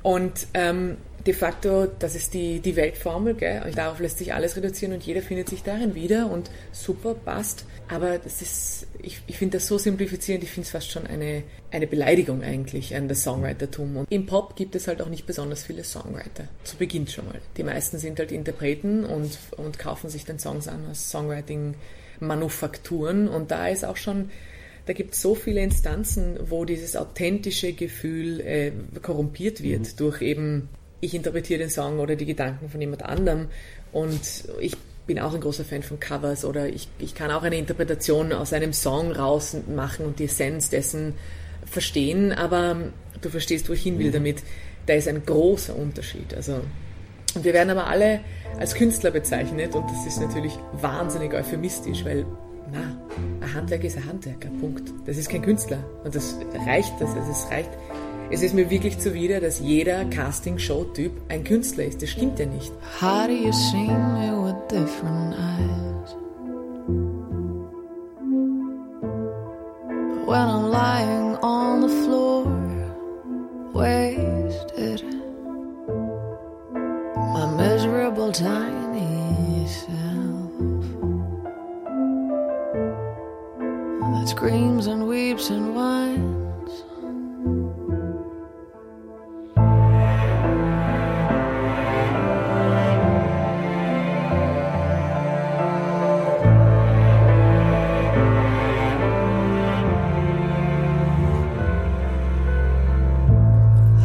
Und 0.03 0.47
ähm, 0.53 0.97
de 1.25 1.33
facto, 1.33 1.87
das 1.87 2.15
ist 2.15 2.33
die, 2.33 2.59
die 2.59 2.75
Weltformel, 2.75 3.35
gell? 3.35 3.63
Und 3.65 3.77
darauf 3.77 4.01
lässt 4.01 4.17
sich 4.17 4.33
alles 4.33 4.57
reduzieren 4.57 4.93
und 4.93 5.03
jeder 5.03 5.21
findet 5.21 5.47
sich 5.47 5.63
darin 5.63 5.95
wieder 5.95 6.29
und 6.29 6.51
super, 6.73 7.15
passt. 7.15 7.63
Aber 7.87 8.17
das 8.17 8.41
ist, 8.41 8.87
ich, 9.01 9.21
ich 9.25 9.37
finde 9.37 9.55
das 9.57 9.67
so 9.67 9.77
simplifizierend, 9.77 10.43
ich 10.43 10.51
finde 10.51 10.65
es 10.65 10.71
fast 10.71 10.91
schon 10.91 11.07
eine, 11.07 11.43
eine 11.71 11.87
Beleidigung 11.87 12.43
eigentlich 12.43 12.93
an 12.93 13.07
das 13.07 13.23
Songwritertum. 13.23 13.95
Und 13.95 14.11
im 14.11 14.25
Pop 14.25 14.57
gibt 14.57 14.75
es 14.75 14.89
halt 14.89 15.01
auch 15.01 15.07
nicht 15.07 15.25
besonders 15.25 15.63
viele 15.63 15.85
Songwriter. 15.85 16.49
Zu 16.65 16.75
Beginn 16.75 17.07
schon 17.07 17.27
mal. 17.27 17.39
Die 17.55 17.63
meisten 17.63 17.99
sind 17.99 18.19
halt 18.19 18.33
Interpreten 18.33 19.05
und, 19.05 19.37
und 19.55 19.79
kaufen 19.79 20.09
sich 20.09 20.25
den 20.25 20.39
Songs 20.39 20.67
an 20.67 20.85
aus 20.91 21.09
Songwriting-Manufakturen. 21.09 23.29
Und 23.29 23.51
da 23.51 23.69
ist 23.69 23.85
auch 23.85 23.97
schon 23.97 24.29
da 24.85 24.93
gibt 24.93 25.15
es 25.15 25.21
so 25.21 25.35
viele 25.35 25.61
Instanzen, 25.61 26.37
wo 26.49 26.65
dieses 26.65 26.95
authentische 26.95 27.73
Gefühl 27.73 28.39
äh, 28.41 28.71
korrumpiert 29.01 29.63
wird 29.63 29.81
mhm. 29.81 29.97
durch 29.97 30.21
eben, 30.21 30.69
ich 31.01 31.13
interpretiere 31.13 31.59
den 31.59 31.69
Song 31.69 31.99
oder 31.99 32.15
die 32.15 32.25
Gedanken 32.25 32.69
von 32.69 32.79
jemand 32.79 33.03
anderem 33.03 33.47
und 33.91 34.45
ich 34.59 34.75
bin 35.07 35.19
auch 35.19 35.33
ein 35.33 35.41
großer 35.41 35.63
Fan 35.63 35.83
von 35.83 35.99
Covers 35.99 36.45
oder 36.45 36.67
ich, 36.67 36.87
ich 36.99 37.15
kann 37.15 37.31
auch 37.31 37.43
eine 37.43 37.57
Interpretation 37.57 38.33
aus 38.33 38.53
einem 38.53 38.73
Song 38.73 39.11
raus 39.11 39.55
machen 39.73 40.05
und 40.05 40.19
die 40.19 40.25
Essenz 40.25 40.69
dessen 40.69 41.13
verstehen, 41.65 42.31
aber 42.31 42.77
du 43.21 43.29
verstehst, 43.29 43.69
wo 43.69 43.73
ich 43.73 43.83
hin 43.83 43.99
will 43.99 44.07
mhm. 44.09 44.13
damit. 44.13 44.43
Da 44.85 44.93
ist 44.93 45.07
ein 45.07 45.25
großer 45.25 45.75
Unterschied. 45.75 46.33
Also, 46.35 46.61
und 47.33 47.43
wir 47.43 47.53
werden 47.53 47.71
aber 47.71 47.87
alle 47.87 48.19
als 48.59 48.75
Künstler 48.75 49.11
bezeichnet 49.11 49.75
und 49.75 49.89
das 49.89 50.05
ist 50.05 50.21
natürlich 50.21 50.53
wahnsinnig 50.73 51.33
euphemistisch, 51.33 52.05
weil 52.05 52.25
na, 52.71 52.79
ein 53.41 53.53
Handwerk 53.53 53.83
ist 53.83 53.97
ein 53.97 54.05
Handwerker, 54.05 54.49
Punkt. 54.59 54.91
Das 55.05 55.17
ist 55.17 55.29
kein 55.29 55.41
Künstler. 55.41 55.77
Und 56.03 56.15
das 56.15 56.37
reicht, 56.65 56.93
das, 56.99 57.15
also 57.15 57.49
reicht. 57.49 57.69
Es 58.31 58.41
ist 58.41 58.55
mir 58.55 58.69
wirklich 58.69 58.97
zuwider, 58.97 59.39
dass 59.39 59.59
jeder 59.59 60.03
Casting-Show-Typ 60.05 61.11
ein 61.29 61.43
Künstler 61.43 61.85
ist. 61.85 62.01
Das 62.01 62.09
stimmt 62.09 62.39
ja 62.39 62.47
nicht. 62.47 62.71
How 62.99 63.27
do 63.27 63.33
you 63.33 63.51
see 63.51 63.87
me 63.87 64.31
with 64.43 64.55
different 64.67 65.35
eyes? 65.35 66.15
When 70.25 70.39
I'm 70.39 70.71
lying 70.71 71.37
on 71.43 71.81
the 71.81 71.89
floor, 72.03 72.47
wasted. 73.73 75.03
My 77.31 77.45
miserable 77.55 78.31
tiny 78.31 79.67
self. 79.67 80.04
that 84.25 84.29
screams 84.29 84.87
and 84.87 85.07
weeps 85.07 85.49
and 85.49 85.75
whines. 85.75 86.83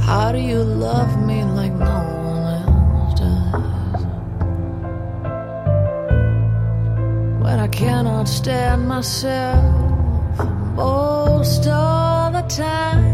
How 0.05 0.33
do 0.33 0.39
you 0.39 0.62
love 0.62 1.19
me 1.27 1.45
like 1.45 1.73
no 1.73 1.87
one 2.27 2.45
else 2.69 3.15
does? 3.21 4.05
When 7.43 7.59
I 7.59 7.69
cannot 7.69 8.29
stand 8.29 8.87
myself 8.87 9.89
most 10.75 11.67
of 11.67 12.33
the 12.33 12.43
time, 12.49 13.05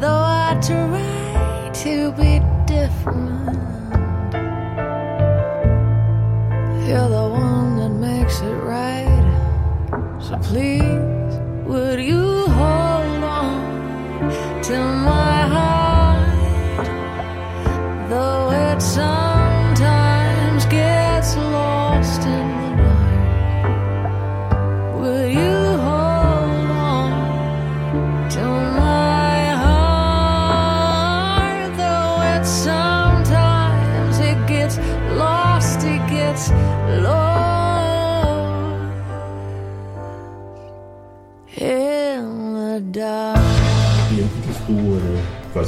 though 0.00 0.24
I 0.24 0.58
try 0.60 1.70
to 1.84 2.12
be 2.12 2.40
different. 2.66 3.52
You're 6.86 7.08
the 7.08 7.28
one 7.30 7.76
that 7.78 7.90
makes 7.90 8.40
it 8.40 8.56
right. 8.74 9.22
So 10.20 10.36
please, 10.38 11.34
would 11.66 12.00
you 12.00 12.46
hold 12.46 13.24
on 13.24 14.62
to 14.62 14.78
my 14.78 15.21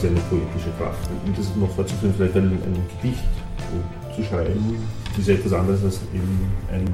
quasi 0.04 0.06
eine 0.06 0.20
poetische 0.28 0.70
Kraft? 0.78 1.10
Um 1.24 1.34
das 1.34 1.56
noch 1.56 1.70
vorzuführen, 1.74 2.14
vielleicht 2.16 2.36
ein, 2.36 2.44
ein 2.44 2.86
Gedicht 3.00 3.24
zu 4.14 4.22
schreiben, 4.22 4.78
ist 5.18 5.28
ja 5.28 5.34
etwas 5.34 5.52
anderes 5.52 5.84
als 5.84 6.00
eben 6.14 6.52
ein, 6.70 6.84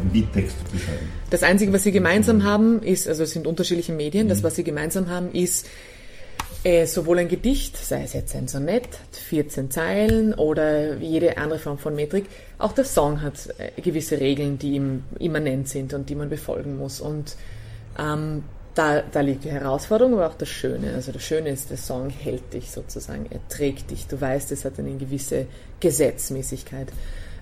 ein 0.00 0.12
Liedtext 0.12 0.56
zu 0.70 0.78
schreiben. 0.78 1.08
Das 1.30 1.42
Einzige, 1.42 1.72
was 1.72 1.84
sie 1.84 1.92
gemeinsam 1.92 2.44
haben, 2.44 2.82
ist, 2.82 3.08
also 3.08 3.22
es 3.22 3.32
sind 3.32 3.46
unterschiedliche 3.46 3.92
Medien, 3.92 4.28
das, 4.28 4.42
was 4.42 4.56
sie 4.56 4.64
gemeinsam 4.64 5.08
haben, 5.08 5.32
ist 5.32 5.66
äh, 6.64 6.86
sowohl 6.86 7.18
ein 7.18 7.28
Gedicht, 7.28 7.76
sei 7.76 8.02
es 8.02 8.12
jetzt 8.12 8.34
ein 8.34 8.48
Sonett, 8.48 8.88
14 9.12 9.70
Zeilen 9.70 10.34
oder 10.34 10.96
jede 10.96 11.38
andere 11.38 11.58
Form 11.58 11.78
von 11.78 11.94
Metrik, 11.94 12.26
auch 12.58 12.72
der 12.72 12.84
Song 12.84 13.22
hat 13.22 13.34
äh, 13.58 13.80
gewisse 13.80 14.20
Regeln, 14.20 14.58
die 14.58 14.74
ihm 14.74 15.04
immanent 15.18 15.68
sind 15.68 15.94
und 15.94 16.08
die 16.10 16.14
man 16.14 16.28
befolgen 16.28 16.76
muss. 16.76 17.00
Und 17.00 17.36
ähm, 17.98 18.42
da, 18.78 19.02
da 19.02 19.20
liegt 19.20 19.44
die 19.44 19.50
Herausforderung, 19.50 20.14
aber 20.14 20.28
auch 20.28 20.34
das 20.34 20.48
Schöne. 20.48 20.94
Also 20.94 21.10
das 21.10 21.22
Schöne 21.22 21.50
ist, 21.50 21.70
der 21.70 21.76
Song 21.76 22.10
hält 22.10 22.52
dich 22.52 22.70
sozusagen, 22.70 23.26
er 23.28 23.40
trägt 23.48 23.90
dich. 23.90 24.06
Du 24.06 24.20
weißt, 24.20 24.52
es 24.52 24.64
hat 24.64 24.78
eine 24.78 24.96
gewisse 24.96 25.46
Gesetzmäßigkeit. 25.80 26.88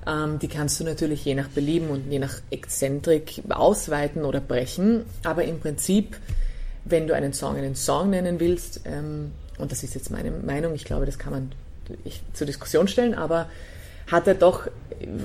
Ähm, 0.06 0.38
die 0.38 0.48
kannst 0.48 0.80
du 0.80 0.84
natürlich 0.84 1.26
je 1.26 1.34
nach 1.34 1.48
Belieben 1.48 1.90
und 1.90 2.10
je 2.10 2.18
nach 2.18 2.40
Exzentrik 2.50 3.42
ausweiten 3.50 4.24
oder 4.24 4.40
brechen, 4.40 5.04
aber 5.24 5.44
im 5.44 5.60
Prinzip, 5.60 6.16
wenn 6.86 7.06
du 7.06 7.14
einen 7.14 7.34
Song 7.34 7.56
einen 7.56 7.74
Song 7.74 8.10
nennen 8.10 8.40
willst, 8.40 8.80
ähm, 8.86 9.32
und 9.58 9.72
das 9.72 9.82
ist 9.82 9.94
jetzt 9.94 10.10
meine 10.10 10.30
Meinung, 10.30 10.74
ich 10.74 10.84
glaube, 10.84 11.04
das 11.04 11.18
kann 11.18 11.32
man 11.32 11.52
ich, 12.04 12.22
zur 12.32 12.46
Diskussion 12.46 12.88
stellen, 12.88 13.14
aber 13.14 13.50
hat 14.06 14.26
er 14.26 14.34
doch 14.34 14.68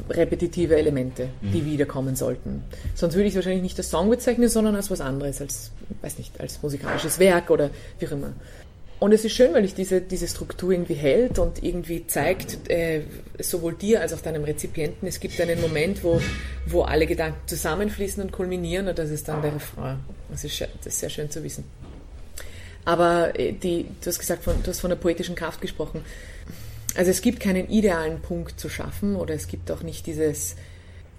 repetitive 0.09 0.75
Elemente, 0.75 1.29
die 1.41 1.65
wiederkommen 1.65 2.15
sollten. 2.15 2.63
Sonst 2.93 3.15
würde 3.15 3.27
ich 3.27 3.33
es 3.33 3.35
wahrscheinlich 3.35 3.63
nicht 3.63 3.77
als 3.77 3.89
Song 3.89 4.09
bezeichnen, 4.09 4.49
sondern 4.49 4.75
als 4.75 4.91
was 4.91 5.01
anderes, 5.01 5.39
als, 5.41 5.71
weiß 6.01 6.17
nicht, 6.17 6.39
als 6.39 6.61
musikalisches 6.61 7.19
Werk 7.19 7.49
oder 7.49 7.69
wie 7.99 8.07
auch 8.07 8.11
immer. 8.11 8.33
Und 8.99 9.13
es 9.13 9.25
ist 9.25 9.33
schön, 9.33 9.51
weil 9.53 9.65
ich 9.65 9.73
diese, 9.73 9.99
diese 9.99 10.27
Struktur 10.27 10.71
irgendwie 10.71 10.93
hält 10.93 11.39
und 11.39 11.63
irgendwie 11.63 12.05
zeigt, 12.05 12.69
äh, 12.69 13.01
sowohl 13.39 13.73
dir 13.73 14.01
als 14.01 14.13
auch 14.13 14.21
deinem 14.21 14.43
Rezipienten, 14.43 15.07
es 15.07 15.19
gibt 15.19 15.41
einen 15.41 15.59
Moment, 15.59 16.03
wo, 16.03 16.21
wo 16.67 16.83
alle 16.83 17.07
Gedanken 17.07 17.39
zusammenfließen 17.47 18.21
und 18.21 18.31
kulminieren 18.31 18.87
und 18.87 18.99
das 18.99 19.09
ist 19.09 19.27
dann 19.27 19.41
der 19.41 19.55
Refrain. 19.55 19.97
Das 20.29 20.43
ist, 20.43 20.61
das 20.61 20.85
ist 20.85 20.99
sehr 20.99 21.09
schön 21.09 21.31
zu 21.31 21.43
wissen. 21.43 21.63
Aber 22.85 23.39
äh, 23.39 23.53
die, 23.53 23.85
du 24.01 24.07
hast 24.07 24.19
gesagt, 24.19 24.43
von, 24.43 24.61
du 24.61 24.69
hast 24.69 24.81
von 24.81 24.91
der 24.91 24.97
poetischen 24.97 25.33
Kraft 25.33 25.61
gesprochen. 25.61 26.03
Also 26.95 27.11
es 27.11 27.21
gibt 27.21 27.39
keinen 27.39 27.69
idealen 27.69 28.21
Punkt 28.21 28.59
zu 28.59 28.69
schaffen 28.69 29.15
oder 29.15 29.33
es 29.33 29.47
gibt 29.47 29.71
auch 29.71 29.81
nicht 29.81 30.07
dieses, 30.07 30.55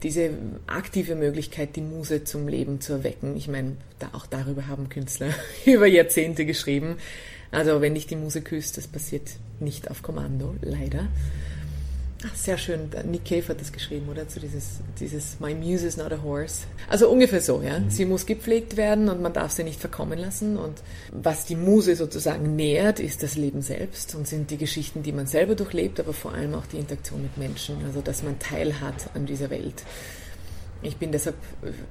diese 0.02 0.30
aktive 0.66 1.14
Möglichkeit, 1.14 1.76
die 1.76 1.80
Muse 1.80 2.24
zum 2.24 2.48
Leben 2.48 2.80
zu 2.80 2.92
erwecken. 2.92 3.36
Ich 3.36 3.48
meine, 3.48 3.76
da, 3.98 4.10
auch 4.12 4.26
darüber 4.26 4.66
haben 4.66 4.88
Künstler 4.88 5.30
über 5.64 5.86
Jahrzehnte 5.86 6.44
geschrieben. 6.44 6.96
Also 7.50 7.80
wenn 7.80 7.94
dich 7.94 8.06
die 8.06 8.16
Muse 8.16 8.42
küsst, 8.42 8.76
das 8.78 8.86
passiert 8.86 9.30
nicht 9.60 9.90
auf 9.90 10.02
Kommando, 10.02 10.54
leider. 10.62 11.08
Sehr 12.34 12.56
schön. 12.56 12.88
Nick 13.10 13.24
Cave 13.24 13.48
hat 13.48 13.60
das 13.60 13.72
geschrieben, 13.72 14.08
oder? 14.08 14.28
Zu 14.28 14.40
dieses, 14.40 14.80
dieses 15.00 15.40
My 15.40 15.54
Muse 15.54 15.86
is 15.86 15.96
not 15.96 16.12
a 16.12 16.22
horse. 16.22 16.64
Also 16.88 17.10
ungefähr 17.10 17.40
so, 17.40 17.62
ja. 17.62 17.80
Sie 17.88 18.04
muss 18.04 18.26
gepflegt 18.26 18.76
werden 18.76 19.08
und 19.08 19.20
man 19.20 19.32
darf 19.32 19.52
sie 19.52 19.64
nicht 19.64 19.80
verkommen 19.80 20.18
lassen. 20.18 20.56
Und 20.56 20.82
was 21.10 21.44
die 21.44 21.56
Muse 21.56 21.96
sozusagen 21.96 22.54
nährt, 22.54 23.00
ist 23.00 23.22
das 23.22 23.36
Leben 23.36 23.62
selbst 23.62 24.14
und 24.14 24.28
sind 24.28 24.50
die 24.50 24.56
Geschichten, 24.56 25.02
die 25.02 25.12
man 25.12 25.26
selber 25.26 25.54
durchlebt, 25.54 25.98
aber 26.00 26.12
vor 26.12 26.32
allem 26.32 26.54
auch 26.54 26.66
die 26.66 26.78
Interaktion 26.78 27.22
mit 27.22 27.36
Menschen. 27.38 27.84
Also, 27.86 28.00
dass 28.00 28.22
man 28.22 28.38
Teil 28.38 28.80
hat 28.80 29.10
an 29.14 29.26
dieser 29.26 29.50
Welt. 29.50 29.82
Ich 30.82 30.96
bin 30.96 31.12
deshalb 31.12 31.36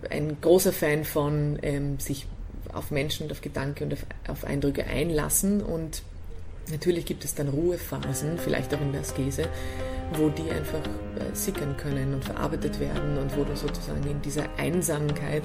ein 0.09 0.37
großer 0.41 0.73
Fan 0.73 1.05
von 1.05 1.59
ähm, 1.61 1.99
sich 1.99 2.27
auf 2.73 2.91
Menschen 2.91 3.25
und 3.25 3.31
auf 3.31 3.41
Gedanken 3.41 3.85
und 3.85 3.93
auf, 3.93 4.05
auf 4.27 4.43
Eindrücke 4.43 4.85
einlassen 4.85 5.61
und 5.61 6.03
Natürlich 6.69 7.05
gibt 7.05 7.25
es 7.25 7.33
dann 7.33 7.49
Ruhephasen, 7.49 8.37
vielleicht 8.37 8.73
auch 8.73 8.81
in 8.81 8.91
der 8.91 9.01
Askese, 9.01 9.45
wo 10.13 10.29
die 10.29 10.51
einfach 10.51 10.79
äh, 10.79 11.33
sickern 11.33 11.75
können 11.77 12.13
und 12.13 12.23
verarbeitet 12.23 12.79
werden 12.79 13.17
und 13.17 13.35
wo 13.35 13.43
du 13.43 13.55
sozusagen 13.55 14.03
in 14.09 14.21
dieser 14.21 14.43
Einsamkeit 14.57 15.43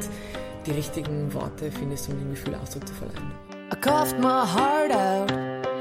die 0.67 0.73
richtigen 0.73 1.33
Worte 1.33 1.71
findest, 1.71 2.09
um 2.09 2.19
dem 2.19 2.31
Gefühl 2.31 2.55
Ausdruck 2.57 2.87
zu 2.87 2.95
verleihen. 2.95 3.33
I 3.73 3.77
coughed 3.77 4.19
my 4.19 4.45
heart 4.45 4.93
out. 4.93 5.31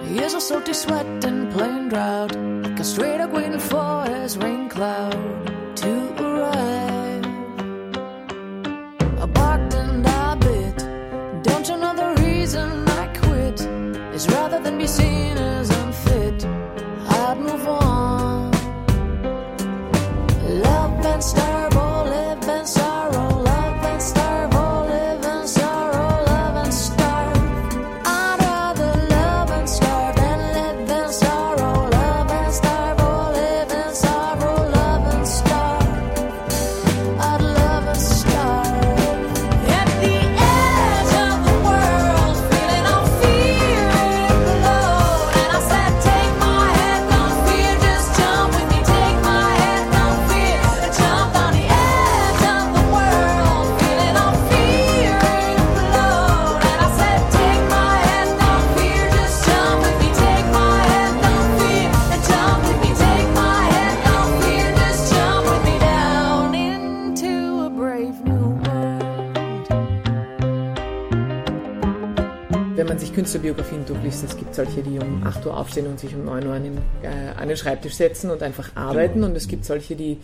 Years 0.10 0.34
of 0.34 0.42
salty 0.42 0.74
sweat 0.74 1.06
and 1.25 1.51
plain 1.51 1.89
drought. 1.89 2.36
Like 2.63 2.80
a 2.80 2.84
straight 2.84 3.20
up 3.22 3.32
waiting 3.32 3.60
for 3.60 4.04
his 4.06 4.38
rain 4.38 4.70
cloud 4.70 5.13
to 5.75 6.13
arrive. 6.20 7.25
I 9.22 9.25
barked 9.27 9.74
and 9.74 10.06
I 10.08 10.36
bit. 10.36 10.77
Don't 11.44 11.68
you 11.68 11.77
know 11.77 11.96
the 11.96 12.22
reason 12.24 12.88
I 12.88 13.08
quit? 13.18 13.62
Is 14.15 14.27
rather 14.30 14.60
than 14.60 14.77
be 14.77 14.88
seen 14.88 15.14
and 21.15 21.24
starve, 21.24 21.64
Künstlerbiografien 73.25 73.84
durchliest, 73.88 74.24
es 74.24 74.38
gibt 74.38 74.53
solche, 74.53 74.84
die 74.84 75.00
um 75.00 75.24
8 75.25 75.48
Uhr 75.48 75.58
aufstehen 75.58 75.88
und 75.88 76.00
sich 76.00 76.13
um 76.13 76.25
9 76.25 76.46
Uhr 76.46 76.53
an 76.53 76.63
den, 76.63 76.77
äh, 77.01 77.32
an 77.36 77.48
den 77.48 77.58
Schreibtisch 77.58 77.96
setzen 77.96 78.29
und 78.29 78.44
einfach 78.44 78.75
arbeiten 78.75 79.24
und 79.24 79.36
es 79.36 79.48
gibt 79.48 79.65
solche, 79.65 79.96
die, 79.96 80.20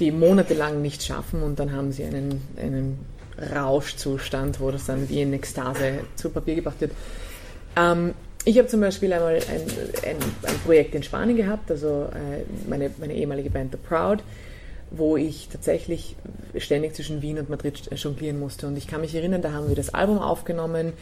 die 0.00 0.10
monatelang 0.10 0.82
nicht 0.82 1.04
schaffen 1.04 1.44
und 1.44 1.60
dann 1.60 1.70
haben 1.70 1.92
sie 1.92 2.02
einen, 2.02 2.42
einen 2.60 2.98
Rauschzustand, 3.54 4.58
wo 4.58 4.72
das 4.72 4.86
dann 4.86 5.08
wie 5.08 5.22
in 5.22 5.32
Ekstase 5.32 6.00
zu 6.16 6.28
Papier 6.28 6.56
gebracht 6.56 6.80
wird. 6.80 6.90
Ähm, 7.76 8.14
ich 8.44 8.58
habe 8.58 8.66
zum 8.66 8.80
Beispiel 8.80 9.12
einmal 9.12 9.36
ein, 9.36 10.10
ein, 10.10 10.16
ein 10.42 10.58
Projekt 10.64 10.96
in 10.96 11.04
Spanien 11.04 11.36
gehabt, 11.36 11.70
also 11.70 12.08
äh, 12.10 12.42
meine, 12.68 12.90
meine 12.98 13.14
ehemalige 13.14 13.50
Band 13.50 13.70
The 13.70 13.78
Proud, 13.78 14.24
wo 14.90 15.16
ich 15.16 15.50
tatsächlich 15.52 16.16
ständig 16.58 16.96
zwischen 16.96 17.22
Wien 17.22 17.38
und 17.38 17.48
Madrid 17.48 17.88
jonglieren 17.94 18.40
musste. 18.40 18.66
Und 18.66 18.76
ich 18.76 18.88
kann 18.88 19.02
mich 19.02 19.14
erinnern, 19.14 19.40
da 19.40 19.52
haben 19.52 19.68
wir 19.68 19.76
das 19.76 19.94
Album 19.94 20.18
aufgenommen 20.18 20.94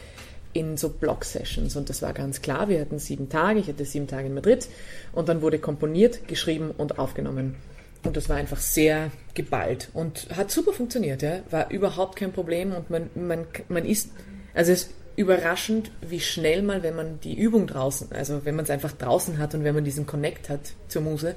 in 0.53 0.77
so 0.77 0.89
Block-Sessions. 0.89 1.75
Und 1.75 1.89
das 1.89 2.01
war 2.01 2.13
ganz 2.13 2.41
klar, 2.41 2.69
wir 2.69 2.79
hatten 2.79 2.99
sieben 2.99 3.29
Tage, 3.29 3.59
ich 3.59 3.67
hatte 3.67 3.85
sieben 3.85 4.07
Tage 4.07 4.27
in 4.27 4.33
Madrid 4.33 4.67
und 5.11 5.29
dann 5.29 5.41
wurde 5.41 5.59
komponiert, 5.59 6.27
geschrieben 6.27 6.71
und 6.77 6.99
aufgenommen. 6.99 7.55
Und 8.03 8.17
das 8.17 8.29
war 8.29 8.35
einfach 8.35 8.59
sehr 8.59 9.11
geballt 9.33 9.89
und 9.93 10.27
hat 10.35 10.51
super 10.51 10.73
funktioniert, 10.73 11.21
ja. 11.21 11.39
War 11.49 11.71
überhaupt 11.71 12.17
kein 12.17 12.33
Problem 12.33 12.73
und 12.73 12.89
man, 12.89 13.09
man, 13.15 13.45
man 13.69 13.85
ist, 13.85 14.11
also 14.53 14.71
es 14.71 14.83
ist 14.83 14.91
überraschend, 15.15 15.91
wie 16.01 16.19
schnell 16.19 16.63
man, 16.63 16.83
wenn 16.83 16.95
man 16.95 17.19
die 17.21 17.37
Übung 17.37 17.67
draußen, 17.67 18.11
also 18.11 18.45
wenn 18.45 18.55
man 18.55 18.65
es 18.65 18.71
einfach 18.71 18.91
draußen 18.91 19.37
hat 19.37 19.53
und 19.55 19.63
wenn 19.63 19.75
man 19.75 19.85
diesen 19.85 20.05
Connect 20.05 20.49
hat 20.49 20.73
zur 20.87 21.01
Muse, 21.03 21.35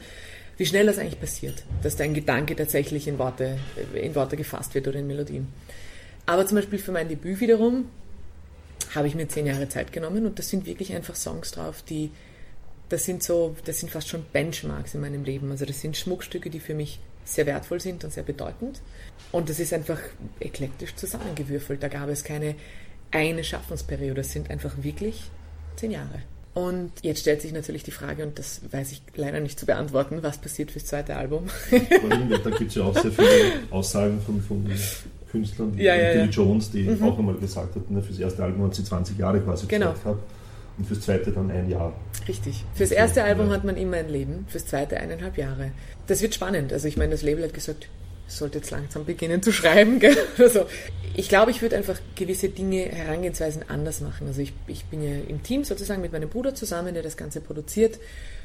wie 0.57 0.67
schnell 0.67 0.87
das 0.87 0.99
eigentlich 0.99 1.21
passiert, 1.21 1.65
dass 1.83 1.97
dein 1.97 2.15
Gedanke 2.15 2.57
tatsächlich 2.57 3.07
in 3.07 3.19
Worte, 3.19 3.59
in 3.95 4.15
Worte 4.15 4.37
gefasst 4.37 4.75
wird 4.75 4.89
oder 4.89 4.99
in 4.99 5.07
Melodien. 5.07 5.49
Aber 6.25 6.47
zum 6.47 6.57
Beispiel 6.57 6.79
für 6.79 6.93
mein 6.93 7.09
Debüt 7.09 7.41
wiederum 7.41 7.87
habe 8.95 9.09
ich 9.09 9.15
mir 9.15 9.29
zehn 9.29 9.47
Jahre 9.47 9.69
Zeit 9.69 9.93
genommen 9.93 10.27
und 10.27 10.39
das 10.39 10.49
sind 10.49 10.67
wirklich 10.67 10.95
einfach 10.95 11.15
Songs 11.15 11.51
drauf, 11.51 11.83
die 11.83 12.11
das 12.89 13.05
sind 13.05 13.23
so, 13.23 13.57
das 13.65 13.81
sind 13.81 13.91
fast 13.91 14.09
schon 14.09 14.25
Benchmarks 14.33 14.95
in 14.95 15.01
meinem 15.01 15.25
Leben. 15.25 15.51
Also 15.51 15.65
das 15.65 15.81
sind 15.81 15.97
Schmuckstücke, 15.97 16.51
die 16.51 16.61
für 16.61 16.75
mich 16.75 17.01
sehr 17.25 17.47
wertvoll 17.47 17.81
sind 17.81 18.05
und 18.05 18.13
sehr 18.13 18.23
bedeutend. 18.23 18.81
Und 19.33 19.49
das 19.49 19.59
ist 19.59 19.73
einfach 19.73 19.99
eklektisch 20.39 20.95
zusammengewürfelt. 20.95 21.83
Da 21.83 21.89
gab 21.89 22.09
es 22.09 22.23
keine 22.23 22.55
eine 23.11 23.45
Schaffensperiode. 23.45 24.15
Das 24.15 24.33
sind 24.33 24.51
einfach 24.51 24.73
wirklich 24.83 25.31
zehn 25.77 25.91
Jahre. 25.91 26.23
Und 26.55 26.93
jetzt 27.03 27.21
stellt 27.21 27.43
sich 27.43 27.53
natürlich 27.53 27.83
die 27.83 27.91
Frage, 27.91 28.23
und 28.23 28.39
das 28.39 28.63
weiß 28.71 28.93
ich 28.93 29.03
leider 29.15 29.41
nicht 29.41 29.61
zu 29.61 29.67
beantworten, 29.67 30.23
was 30.23 30.39
passiert 30.39 30.71
fürs 30.71 30.87
zweite 30.87 31.17
Album. 31.17 31.49
da 31.71 32.51
gibt 32.51 32.71
es 32.71 32.77
ja 32.77 32.85
auch 32.85 32.99
sehr 32.99 33.13
viele 33.13 33.53
Aussagen 33.71 34.23
von, 34.23 34.41
von 34.41 34.73
Künstlern, 35.37 35.77
wie 35.77 35.83
Ja, 35.85 35.95
ja, 35.95 36.13
Billy 36.13 36.25
ja. 36.25 36.31
Jones, 36.31 36.71
die 36.71 36.89
auch 37.03 37.19
einmal 37.19 37.35
gesagt 37.37 37.75
hat, 37.77 37.91
ne, 37.91 38.03
fürs 38.03 38.19
erste 38.19 38.43
Album 38.45 38.65
hat 38.65 38.75
sie 38.75 38.85
20 38.85 39.19
Jahre 39.19 39.41
quasi 39.41 39.67
Genau. 39.67 39.93
Zeit 39.93 40.03
gehabt 40.03 40.23
und 40.79 40.87
fürs 40.87 41.01
zweite 41.01 41.31
dann 41.33 41.51
ein 41.51 41.69
Jahr. 41.71 41.93
Richtig. 42.29 42.65
Fürs 42.75 42.91
erste 42.91 43.23
Album 43.25 43.49
Ja. 43.49 43.55
hat 43.55 43.65
man 43.65 43.77
immer 43.77 43.99
ein 43.99 44.09
Leben, 44.09 44.47
fürs 44.49 44.67
zweite 44.67 44.97
eineinhalb 44.99 45.37
Jahre. 45.39 45.71
Das 46.07 46.23
wird 46.23 46.35
spannend. 46.35 46.73
Also 46.73 46.89
ich 46.89 46.97
meine, 46.97 47.13
das 47.13 47.23
Label 47.23 47.45
hat 47.45 47.55
gesagt, 47.55 47.89
ich 48.29 48.35
sollte 48.35 48.59
jetzt 48.59 48.71
langsam 48.71 49.05
beginnen 49.05 49.43
zu 49.43 49.53
schreiben. 49.53 49.99
Gell? 50.01 50.17
Also 50.39 50.67
ich 51.15 51.29
glaube, 51.29 51.51
ich 51.51 51.63
würde 51.63 51.77
einfach 51.77 51.99
gewisse 52.17 52.49
Dinge, 52.49 52.81
Herangehensweisen 52.87 53.63
anders 53.69 54.01
machen. 54.01 54.27
Also 54.27 54.41
ich, 54.41 54.53
ich 54.67 54.85
bin 54.87 55.03
ja 55.03 55.15
im 55.29 55.43
Team 55.43 55.65
sozusagen 55.65 56.03
mit 56.03 56.13
meinem 56.13 56.29
Bruder 56.29 56.55
zusammen, 56.55 56.93
der 56.95 57.03
das 57.03 57.17
Ganze 57.17 57.41
produziert. 57.41 57.99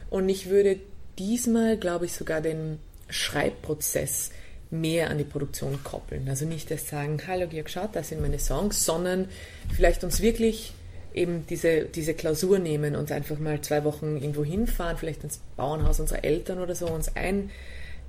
Und 0.10 0.30
ich 0.30 0.50
würde 0.50 0.78
diesmal, 1.18 1.78
glaube 1.78 2.06
ich, 2.06 2.14
sogar 2.14 2.42
den 2.42 2.78
Schreibprozess 3.10 4.32
mehr 4.72 5.10
an 5.10 5.18
die 5.18 5.24
Produktion 5.24 5.80
koppeln. 5.84 6.28
Also 6.30 6.46
nicht 6.46 6.72
erst 6.72 6.88
sagen, 6.88 7.22
hallo 7.28 7.48
Georg, 7.48 7.70
schaut, 7.70 7.96
das 7.96 8.10
sind 8.10 8.22
meine 8.22 8.40
Songs, 8.40 8.86
sondern 8.86 9.28
vielleicht 9.74 10.04
uns 10.04 10.22
wirklich 10.22 10.74
eben 11.14 11.46
diese, 11.48 11.84
diese 11.84 12.14
Klausur 12.14 12.60
nehmen 12.60 12.96
und 12.96 13.12
einfach 13.12 13.38
mal 13.38 13.60
zwei 13.62 13.84
Wochen 13.84 14.16
irgendwo 14.16 14.46
hinfahren, 14.46 14.98
vielleicht 14.98 15.24
ins 15.24 15.42
Bauernhaus 15.58 16.00
unserer 16.00 16.24
Eltern 16.24 16.60
oder 16.60 16.74
so, 16.74 16.88
uns 16.88 17.16
ein, 17.16 17.52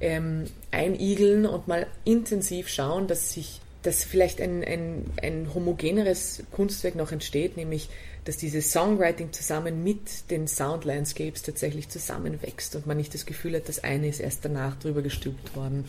ähm, 0.00 0.44
einigeln 0.70 1.46
und 1.46 1.66
mal 1.66 1.86
intensiv 2.04 2.68
schauen, 2.68 3.08
dass 3.08 3.32
sich 3.32 3.60
dass 3.82 4.04
vielleicht 4.04 4.40
ein, 4.40 4.62
ein, 4.62 5.06
ein 5.20 5.54
homogeneres 5.54 6.44
Kunstwerk 6.52 6.94
noch 6.94 7.10
entsteht, 7.10 7.56
nämlich 7.56 7.88
dass 8.24 8.36
dieses 8.36 8.70
Songwriting 8.70 9.32
zusammen 9.32 9.82
mit 9.82 10.30
den 10.30 10.46
Soundlandscapes 10.46 11.42
tatsächlich 11.42 11.88
zusammenwächst 11.88 12.76
und 12.76 12.86
man 12.86 12.96
nicht 12.96 13.12
das 13.14 13.26
Gefühl 13.26 13.56
hat, 13.56 13.68
das 13.68 13.82
eine 13.82 14.06
ist 14.06 14.20
erst 14.20 14.44
danach 14.44 14.76
drüber 14.76 15.02
gestülpt 15.02 15.56
worden. 15.56 15.84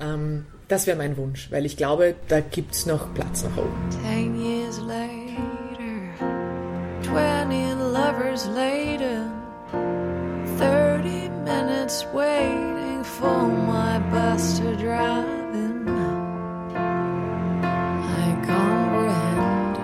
Ähm, 0.00 0.46
das 0.68 0.86
wäre 0.86 0.96
mein 0.96 1.16
Wunsch, 1.16 1.50
weil 1.50 1.66
ich 1.66 1.76
glaube, 1.76 2.14
da 2.28 2.40
gibt 2.40 2.74
es 2.74 2.86
noch 2.86 3.12
Platz 3.14 3.44
nach 3.44 3.56
oben. 3.56 3.88
Ten 4.02 4.40
years 4.40 4.78
later, 4.80 5.42
twenty 7.02 7.72
lovers 7.92 8.46
later, 8.54 9.26
thirty 10.58 11.28
minutes 11.44 12.06
waiting 12.14 13.02
for 13.02 13.48
my 13.48 13.98
bus 14.10 14.58
to 14.60 14.76
drive 14.76 15.26
in. 15.54 15.88
I 18.02 18.32
comprehend 18.46 19.76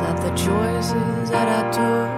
that 0.00 0.16
the 0.22 0.30
choices 0.34 1.30
that 1.30 1.48
I 1.48 1.70
took 1.70 2.09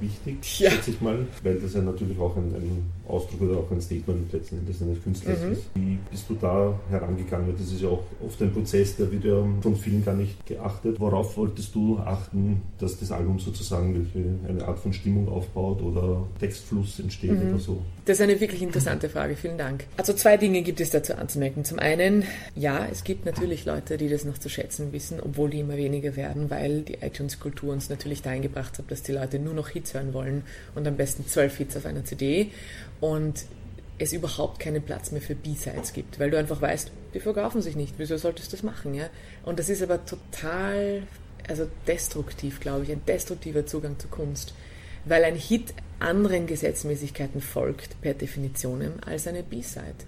wichtig, 0.00 0.60
Ja. 0.60 0.70
schätze 0.70 0.90
ich 0.90 1.00
mal, 1.00 1.26
weil 1.42 1.56
das 1.60 1.74
ja 1.74 1.80
natürlich 1.82 2.18
auch 2.18 2.36
ein, 2.36 2.54
ein 2.54 2.90
Ausdruck 3.08 3.42
oder 3.42 3.58
auch 3.58 3.70
ein 3.70 3.80
Statement 3.80 4.32
letzten 4.32 4.58
Endes 4.58 4.82
eines 4.82 5.02
Künstlers 5.02 5.40
Mhm. 5.42 5.52
ist. 5.52 5.62
Wie 5.74 5.98
bist 6.10 6.24
du 6.28 6.34
da 6.34 6.78
herangegangen? 6.90 7.54
Das 7.58 7.70
ist 7.72 7.80
ja 7.80 7.88
auch 7.88 8.02
oft 8.24 8.40
ein 8.42 8.52
Prozess, 8.52 8.96
der 8.96 9.10
wird 9.12 9.24
ja 9.24 9.44
von 9.60 9.76
vielen 9.76 10.04
gar 10.04 10.14
nicht 10.14 10.44
geachtet. 10.46 10.98
Worauf 10.98 11.36
wolltest 11.36 11.74
du 11.74 11.98
achten, 11.98 12.62
dass 12.78 12.98
das 12.98 13.12
Album 13.12 13.38
sozusagen 13.38 13.94
welche, 13.94 14.28
eine 14.48 14.66
Art 14.66 14.78
von 14.78 14.92
Stimmung 14.92 15.28
aufbaut 15.28 15.82
oder 15.82 16.26
Textfluss 16.40 16.98
entsteht 16.98 17.30
Mhm. 17.32 17.48
oder 17.50 17.58
so? 17.58 17.78
Das 18.04 18.18
ist 18.18 18.22
eine 18.22 18.38
wirklich 18.40 18.62
interessante 18.62 19.08
Frage, 19.08 19.34
vielen 19.36 19.58
Dank. 19.58 19.84
Also 19.96 20.12
zwei 20.12 20.36
Dinge 20.36 20.62
gibt 20.62 20.80
es 20.80 20.90
dazu 20.90 21.14
anzumerken. 21.16 21.64
Zum 21.64 21.78
einen, 21.80 22.22
ja, 22.54 22.86
es 22.90 23.02
gibt 23.04 23.26
natürlich 23.26 23.64
Leute, 23.64 23.96
die 23.96 24.08
das 24.08 24.24
noch 24.24 24.38
zu 24.38 24.48
schätzen 24.48 24.92
wissen, 24.92 25.18
obwohl 25.20 25.50
die 25.50 25.60
immer 25.60 25.76
weniger 25.76 26.14
werden, 26.16 26.48
weil 26.50 26.82
die 26.82 26.94
iTunes-Kultur 26.94 27.72
uns 27.72 27.88
natürlich 27.90 28.22
dahin 28.22 28.42
gebracht 28.42 28.78
hat, 28.78 28.90
dass 28.90 29.02
die 29.02 29.12
Leute 29.12 29.38
nur 29.38 29.54
noch 29.54 29.68
Hits 29.70 29.85
hören 29.94 30.14
wollen 30.14 30.44
und 30.74 30.86
am 30.86 30.96
besten 30.96 31.26
zwölf 31.26 31.56
Hits 31.56 31.76
auf 31.76 31.86
einer 31.86 32.04
CD 32.04 32.50
und 33.00 33.44
es 33.98 34.12
überhaupt 34.12 34.58
keinen 34.58 34.82
Platz 34.82 35.10
mehr 35.10 35.22
für 35.22 35.34
B-Sides 35.34 35.92
gibt, 35.92 36.20
weil 36.20 36.30
du 36.30 36.38
einfach 36.38 36.60
weißt, 36.60 36.90
die 37.14 37.20
verkaufen 37.20 37.62
sich 37.62 37.76
nicht, 37.76 37.94
wieso 37.96 38.16
solltest 38.16 38.52
du 38.52 38.56
das 38.56 38.62
machen, 38.62 38.94
ja? 38.94 39.08
Und 39.44 39.58
das 39.58 39.68
ist 39.68 39.82
aber 39.82 40.04
total, 40.04 41.02
also 41.48 41.66
destruktiv, 41.86 42.60
glaube 42.60 42.84
ich, 42.84 42.92
ein 42.92 43.02
destruktiver 43.06 43.64
Zugang 43.64 43.98
zur 43.98 44.10
Kunst, 44.10 44.52
weil 45.06 45.24
ein 45.24 45.36
Hit 45.36 45.72
anderen 45.98 46.46
Gesetzmäßigkeiten 46.46 47.40
folgt 47.40 48.00
per 48.02 48.12
Definition 48.12 48.82
als 49.06 49.26
eine 49.26 49.42
B-Side. 49.42 50.04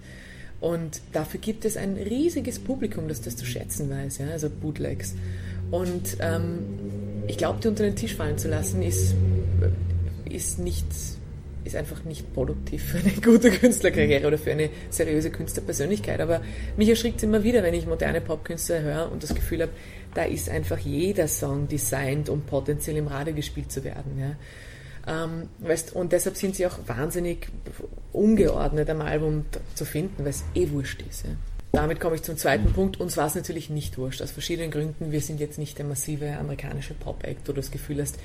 Und 0.59 1.01
dafür 1.13 1.39
gibt 1.39 1.65
es 1.65 1.77
ein 1.77 1.95
riesiges 1.95 2.59
Publikum, 2.59 3.07
das 3.07 3.21
das 3.21 3.37
zu 3.37 3.45
schätzen 3.45 3.89
weiß, 3.89 4.19
ja? 4.19 4.27
also 4.27 4.49
Bootlegs. 4.49 5.15
Und 5.71 6.17
ähm, 6.19 6.59
ich 7.29 7.37
glaube, 7.37 7.59
die 7.61 7.67
unter 7.67 7.83
den 7.83 7.95
Tisch 7.95 8.15
fallen 8.15 8.39
zu 8.39 8.47
lassen, 8.47 8.81
ist, 8.81 9.13
ist 10.29 10.59
nicht 10.59 10.85
ist 11.65 11.75
einfach 11.75 12.03
nicht 12.03 12.33
produktiv 12.33 12.83
für 12.83 12.97
eine 12.97 13.11
gute 13.21 13.51
Künstlerkarriere 13.51 14.25
oder 14.25 14.37
für 14.39 14.51
eine 14.51 14.69
seriöse 14.89 15.29
Künstlerpersönlichkeit. 15.29 16.19
Aber 16.21 16.41
mich 16.77 16.89
erschrickt 16.89 17.17
es 17.17 17.23
immer 17.23 17.43
wieder, 17.43 17.61
wenn 17.61 17.75
ich 17.75 17.85
moderne 17.85 18.21
Popkünstler 18.21 18.81
höre 18.81 19.11
und 19.11 19.21
das 19.21 19.35
Gefühl 19.35 19.61
habe, 19.61 19.71
da 20.15 20.23
ist 20.23 20.49
einfach 20.49 20.79
jeder 20.79 21.27
Song 21.27 21.67
designt, 21.67 22.29
um 22.29 22.41
potenziell 22.41 22.97
im 22.97 23.07
Radio 23.07 23.35
gespielt 23.35 23.71
zu 23.71 23.83
werden. 23.83 24.17
Ja. 24.17 25.25
Ähm, 25.25 25.49
weißt, 25.59 25.93
und 25.93 26.11
deshalb 26.11 26.37
sind 26.37 26.55
sie 26.55 26.65
auch 26.65 26.79
wahnsinnig 26.87 27.49
ungeordnet 28.13 28.89
am 28.89 29.01
Album 29.01 29.45
zu 29.75 29.85
finden, 29.85 30.23
weil 30.23 30.31
es 30.31 30.43
eh 30.55 30.71
wurscht 30.71 31.03
ist. 31.07 31.25
Ja. 31.25 31.31
Damit 31.71 31.99
komme 31.99 32.15
ich 32.15 32.23
zum 32.23 32.35
zweiten 32.35 32.73
Punkt. 32.73 32.99
Uns 32.99 33.15
war 33.15 33.27
es 33.27 33.35
natürlich 33.35 33.69
nicht 33.69 33.97
wurscht, 33.97 34.21
aus 34.21 34.31
verschiedenen 34.31 34.71
Gründen. 34.71 35.11
Wir 35.11 35.21
sind 35.21 35.39
jetzt 35.39 35.59
nicht 35.59 35.77
der 35.77 35.85
massive 35.85 36.37
amerikanische 36.37 36.95
Pop-Act, 36.95 37.47
wo 37.47 37.51
du 37.51 37.61
das 37.61 37.71
Gefühl 37.71 38.01
hast, 38.01 38.17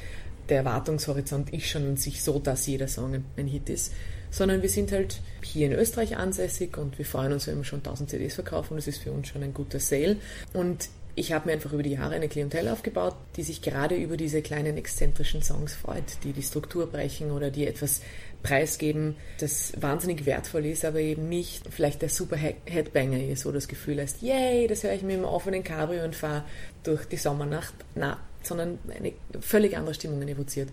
der 0.48 0.58
Erwartungshorizont 0.58 1.52
ist 1.52 1.66
schon 1.66 1.86
an 1.86 1.96
sich 1.96 2.22
so, 2.22 2.38
dass 2.38 2.66
jeder 2.66 2.88
Song 2.88 3.24
ein, 3.36 3.46
Hit 3.46 3.68
ist, 3.70 3.92
sondern 4.30 4.62
wir 4.62 4.68
sind 4.68 4.92
halt 4.92 5.20
hier 5.42 5.66
in 5.66 5.72
Österreich 5.72 6.16
ansässig 6.16 6.76
und 6.76 6.98
wir 6.98 7.06
freuen 7.06 7.32
uns, 7.32 7.46
wenn 7.46 7.56
wir 7.56 7.64
schon 7.64 7.80
1000 7.80 8.10
CDs 8.10 8.34
verkaufen. 8.34 8.76
Das 8.76 8.86
ist 8.86 9.02
für 9.02 9.12
uns 9.12 9.28
schon 9.28 9.42
ein 9.42 9.54
guter 9.54 9.80
Sale. 9.80 10.16
Und 10.52 10.88
ich 11.14 11.32
habe 11.32 11.46
mir 11.46 11.52
einfach 11.52 11.72
über 11.72 11.82
die 11.82 11.92
Jahre 11.92 12.14
eine 12.14 12.28
Klientel 12.28 12.68
aufgebaut, 12.68 13.14
die 13.36 13.42
sich 13.42 13.62
gerade 13.62 13.94
über 13.94 14.16
diese 14.16 14.42
kleinen 14.42 14.76
exzentrischen 14.76 15.42
Songs 15.42 15.74
freut, 15.74 16.24
die 16.24 16.32
die 16.32 16.42
Struktur 16.42 16.86
brechen 16.86 17.30
oder 17.30 17.50
die 17.50 17.66
etwas 17.66 18.00
preisgeben, 18.44 19.16
das 19.40 19.72
wahnsinnig 19.80 20.26
wertvoll 20.26 20.66
ist, 20.66 20.84
aber 20.84 21.00
eben 21.00 21.28
nicht 21.28 21.64
vielleicht 21.70 22.02
der 22.02 22.10
super 22.10 22.36
Headbanger 22.36 23.20
ist, 23.24 23.42
so 23.42 23.50
das 23.50 23.66
Gefühl 23.66 24.00
hast, 24.00 24.22
yay, 24.22 24.68
das 24.68 24.84
höre 24.84 24.92
ich 24.92 25.02
mit 25.02 25.16
dem 25.16 25.24
offenen 25.24 25.64
Cabrio 25.64 26.04
und 26.04 26.14
fahre 26.14 26.44
durch 26.84 27.06
die 27.06 27.16
Sommernacht. 27.16 27.74
Na, 27.96 28.18
sondern 28.42 28.78
eine 28.94 29.12
völlig 29.40 29.76
andere 29.76 29.94
Stimmung 29.94 30.22
evoziert. 30.28 30.68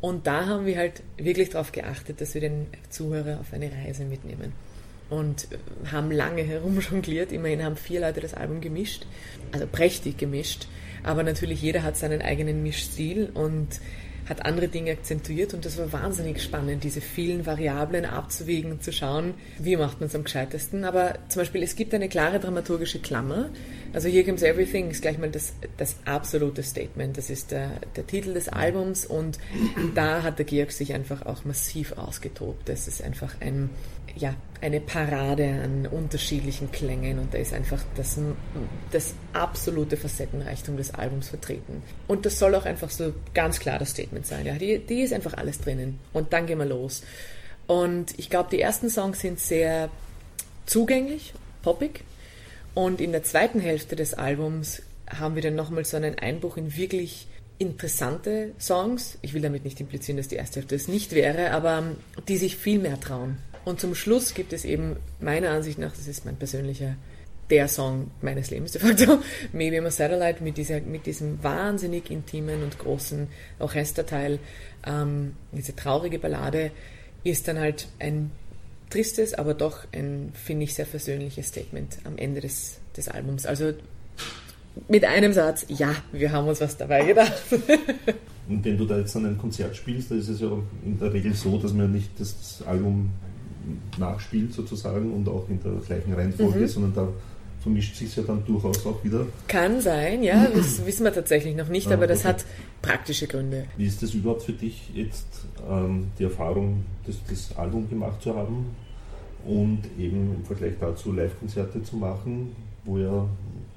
Und 0.00 0.26
da 0.26 0.46
haben 0.46 0.66
wir 0.66 0.76
halt 0.76 1.02
wirklich 1.16 1.50
darauf 1.50 1.72
geachtet, 1.72 2.20
dass 2.20 2.34
wir 2.34 2.40
den 2.40 2.66
Zuhörer 2.90 3.40
auf 3.40 3.52
eine 3.52 3.70
Reise 3.70 4.04
mitnehmen. 4.04 4.52
Und 5.08 5.48
haben 5.90 6.10
lange 6.10 6.42
herumjongliert. 6.42 7.30
Immerhin 7.30 7.62
haben 7.62 7.76
vier 7.76 8.00
Leute 8.00 8.20
das 8.20 8.34
Album 8.34 8.60
gemischt. 8.60 9.06
Also 9.52 9.66
prächtig 9.66 10.18
gemischt. 10.18 10.66
Aber 11.04 11.22
natürlich 11.22 11.62
jeder 11.62 11.82
hat 11.82 11.96
seinen 11.96 12.22
eigenen 12.22 12.62
Mischstil 12.62 13.30
und 13.32 13.80
hat 14.28 14.44
andere 14.44 14.68
Dinge 14.68 14.92
akzentuiert 14.92 15.54
und 15.54 15.64
das 15.64 15.78
war 15.78 15.92
wahnsinnig 15.92 16.42
spannend, 16.42 16.84
diese 16.84 17.00
vielen 17.00 17.46
Variablen 17.46 18.04
abzuwägen 18.04 18.72
und 18.72 18.82
zu 18.82 18.92
schauen, 18.92 19.34
wie 19.58 19.76
macht 19.76 20.00
man 20.00 20.08
es 20.08 20.14
am 20.14 20.24
gescheitesten. 20.24 20.84
Aber 20.84 21.14
zum 21.28 21.42
Beispiel, 21.42 21.62
es 21.62 21.76
gibt 21.76 21.94
eine 21.94 22.08
klare 22.08 22.40
dramaturgische 22.40 22.98
Klammer. 22.98 23.50
Also 23.96 24.10
Here 24.10 24.24
Comes 24.24 24.42
Everything 24.42 24.90
ist 24.90 25.00
gleich 25.00 25.16
mal 25.16 25.30
das, 25.30 25.54
das 25.78 25.96
absolute 26.04 26.62
Statement. 26.62 27.16
Das 27.16 27.30
ist 27.30 27.50
der, 27.50 27.80
der 27.96 28.06
Titel 28.06 28.34
des 28.34 28.50
Albums 28.50 29.06
und 29.06 29.38
da 29.94 30.22
hat 30.22 30.38
der 30.38 30.44
Georg 30.44 30.70
sich 30.70 30.92
einfach 30.92 31.24
auch 31.24 31.46
massiv 31.46 31.96
ausgetobt. 31.96 32.68
Das 32.68 32.88
ist 32.88 33.02
einfach 33.02 33.40
ein 33.40 33.70
ja, 34.14 34.34
eine 34.60 34.80
Parade 34.80 35.46
an 35.62 35.86
unterschiedlichen 35.86 36.70
Klängen 36.72 37.18
und 37.18 37.32
da 37.32 37.38
ist 37.38 37.54
einfach 37.54 37.82
das, 37.96 38.18
das 38.90 39.14
absolute 39.32 39.96
Facettenreichtum 39.96 40.76
des 40.76 40.92
Albums 40.92 41.28
vertreten. 41.28 41.82
Und 42.06 42.26
das 42.26 42.38
soll 42.38 42.54
auch 42.54 42.66
einfach 42.66 42.90
so 42.90 43.14
ganz 43.32 43.60
klar 43.60 43.78
das 43.78 43.90
Statement 43.90 44.26
sein. 44.26 44.44
Ja, 44.44 44.56
die, 44.56 44.78
die 44.78 45.00
ist 45.00 45.14
einfach 45.14 45.34
alles 45.34 45.58
drinnen. 45.58 45.98
Und 46.12 46.34
dann 46.34 46.46
gehen 46.46 46.58
wir 46.58 46.66
los. 46.66 47.02
Und 47.66 48.18
ich 48.18 48.28
glaube, 48.28 48.50
die 48.50 48.60
ersten 48.60 48.90
Songs 48.90 49.20
sind 49.20 49.40
sehr 49.40 49.88
zugänglich, 50.66 51.32
poppig. 51.62 52.04
Und 52.76 53.00
in 53.00 53.10
der 53.10 53.22
zweiten 53.22 53.58
Hälfte 53.58 53.96
des 53.96 54.12
Albums 54.12 54.82
haben 55.08 55.34
wir 55.34 55.40
dann 55.40 55.54
nochmal 55.54 55.86
so 55.86 55.96
einen 55.96 56.18
Einbruch 56.18 56.58
in 56.58 56.76
wirklich 56.76 57.26
interessante 57.56 58.52
Songs. 58.60 59.16
Ich 59.22 59.32
will 59.32 59.40
damit 59.40 59.64
nicht 59.64 59.80
implizieren, 59.80 60.18
dass 60.18 60.28
die 60.28 60.34
erste 60.34 60.60
Hälfte 60.60 60.74
es 60.74 60.86
nicht 60.86 61.12
wäre, 61.12 61.52
aber 61.52 61.82
die 62.28 62.36
sich 62.36 62.58
viel 62.58 62.78
mehr 62.78 63.00
trauen. 63.00 63.38
Und 63.64 63.80
zum 63.80 63.94
Schluss 63.94 64.34
gibt 64.34 64.52
es 64.52 64.66
eben 64.66 64.96
meiner 65.20 65.52
Ansicht 65.52 65.78
nach, 65.78 65.96
das 65.96 66.06
ist 66.06 66.26
mein 66.26 66.36
persönlicher, 66.36 66.96
der 67.48 67.66
Song 67.66 68.10
meines 68.20 68.50
Lebens 68.50 68.72
de 68.72 68.82
facto, 68.82 69.20
Maybe 69.54 69.78
I'm 69.78 69.86
a 69.86 69.90
Satellite 69.90 70.44
mit, 70.44 70.58
dieser, 70.58 70.82
mit 70.82 71.06
diesem 71.06 71.42
wahnsinnig 71.42 72.10
intimen 72.10 72.62
und 72.62 72.78
großen 72.78 73.28
Orchesterteil, 73.58 74.38
ähm, 74.86 75.34
diese 75.50 75.74
traurige 75.74 76.18
Ballade, 76.18 76.72
ist 77.24 77.48
dann 77.48 77.58
halt 77.58 77.88
ein 78.00 78.32
tristes, 78.90 79.34
aber 79.34 79.54
doch 79.54 79.84
ein, 79.92 80.32
finde 80.34 80.64
ich, 80.64 80.74
sehr 80.74 80.86
versöhnliches 80.86 81.48
Statement 81.48 81.98
am 82.04 82.16
Ende 82.16 82.40
des, 82.40 82.78
des 82.96 83.08
Albums. 83.08 83.46
Also 83.46 83.72
mit 84.88 85.04
einem 85.04 85.32
Satz, 85.32 85.66
ja, 85.68 85.94
wir 86.12 86.32
haben 86.32 86.48
uns 86.48 86.60
was 86.60 86.76
dabei 86.76 87.04
gedacht. 87.04 87.42
Und 88.48 88.64
wenn 88.64 88.78
du 88.78 88.84
da 88.84 88.98
jetzt 88.98 89.16
an 89.16 89.26
einem 89.26 89.38
Konzert 89.38 89.74
spielst, 89.74 90.10
da 90.10 90.14
ist 90.14 90.28
es 90.28 90.40
ja 90.40 90.50
in 90.84 90.98
der 90.98 91.12
Regel 91.12 91.34
so, 91.34 91.58
dass 91.58 91.72
man 91.72 91.90
nicht 91.90 92.10
das 92.18 92.62
Album 92.64 93.10
nachspielt 93.98 94.52
sozusagen 94.52 95.12
und 95.12 95.28
auch 95.28 95.48
in 95.48 95.60
der 95.60 95.72
gleichen 95.84 96.12
Reihenfolge, 96.12 96.60
mhm. 96.60 96.68
sondern 96.68 96.94
da 96.94 97.08
vermischt 97.66 97.96
sich 97.96 98.14
ja 98.14 98.22
dann 98.22 98.44
durchaus 98.46 98.86
auch 98.86 99.02
wieder. 99.02 99.26
Kann 99.48 99.80
sein, 99.80 100.22
ja, 100.22 100.46
das 100.54 100.86
wissen 100.86 101.02
wir 101.02 101.12
tatsächlich 101.12 101.56
noch 101.56 101.68
nicht, 101.68 101.88
ah, 101.88 101.94
aber 101.94 102.06
das 102.06 102.20
okay. 102.20 102.28
hat 102.28 102.44
praktische 102.80 103.26
Gründe. 103.26 103.64
Wie 103.76 103.86
ist 103.86 104.00
das 104.04 104.14
überhaupt 104.14 104.42
für 104.42 104.52
dich 104.52 104.88
jetzt, 104.94 105.26
ähm, 105.68 106.06
die 106.16 106.24
Erfahrung, 106.24 106.84
das, 107.06 107.16
das 107.28 107.58
Album 107.58 107.90
gemacht 107.90 108.22
zu 108.22 108.36
haben 108.36 108.66
und 109.44 109.80
eben 109.98 110.36
im 110.36 110.44
Vergleich 110.44 110.74
dazu 110.78 111.12
Live-Konzerte 111.12 111.82
zu 111.82 111.96
machen, 111.96 112.54
wo 112.84 112.98
ja 112.98 113.26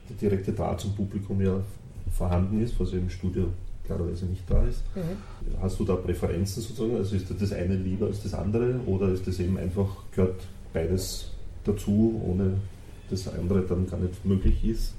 der 0.08 0.30
direkte 0.30 0.54
Draht 0.54 0.82
zum 0.82 0.95
Publikum 0.95 1.41
ja 1.41 1.60
vorhanden 2.15 2.62
ist, 2.62 2.80
was 2.80 2.91
ja 2.91 2.99
im 2.99 3.10
Studio 3.10 3.47
klarerweise 3.88 4.28
nicht 4.28 4.43
da 4.47 4.63
ist. 4.65 4.84
Mhm. 4.95 5.60
Hast 5.62 5.80
du 5.80 5.84
da 5.84 5.95
Präferenzen 5.95 6.62
sozusagen? 6.62 6.95
Also 6.95 7.15
ist 7.15 7.25
das 7.39 7.54
eine 7.54 7.75
lieber 7.75 8.06
als 8.06 8.21
das 8.21 8.36
andere 8.36 8.82
oder 8.86 9.08
ist 9.10 9.25
das 9.25 9.39
eben 9.39 9.58
einfach, 9.58 9.89
gehört 10.12 10.41
beides 10.73 11.32
dazu, 11.63 12.21
ohne 12.23 12.58
das 13.10 13.28
andere 13.28 13.62
dann 13.62 13.89
gar 13.89 14.00
nicht 14.00 14.26
möglich 14.26 14.63
ist? 14.63 14.93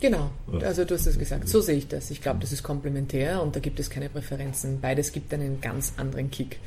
Genau, 0.00 0.30
also 0.62 0.84
du 0.84 0.94
hast 0.94 1.06
es 1.06 1.18
gesagt, 1.18 1.48
so 1.48 1.60
sehe 1.60 1.76
ich 1.76 1.88
das. 1.88 2.10
Ich 2.10 2.22
glaube, 2.22 2.38
das 2.40 2.52
ist 2.52 2.62
komplementär 2.62 3.42
und 3.42 3.56
da 3.56 3.60
gibt 3.60 3.80
es 3.80 3.90
keine 3.90 4.08
Präferenzen. 4.08 4.80
Beides 4.80 5.10
gibt 5.10 5.34
einen 5.34 5.60
ganz 5.60 5.94
anderen 5.96 6.30
Kick, 6.30 6.58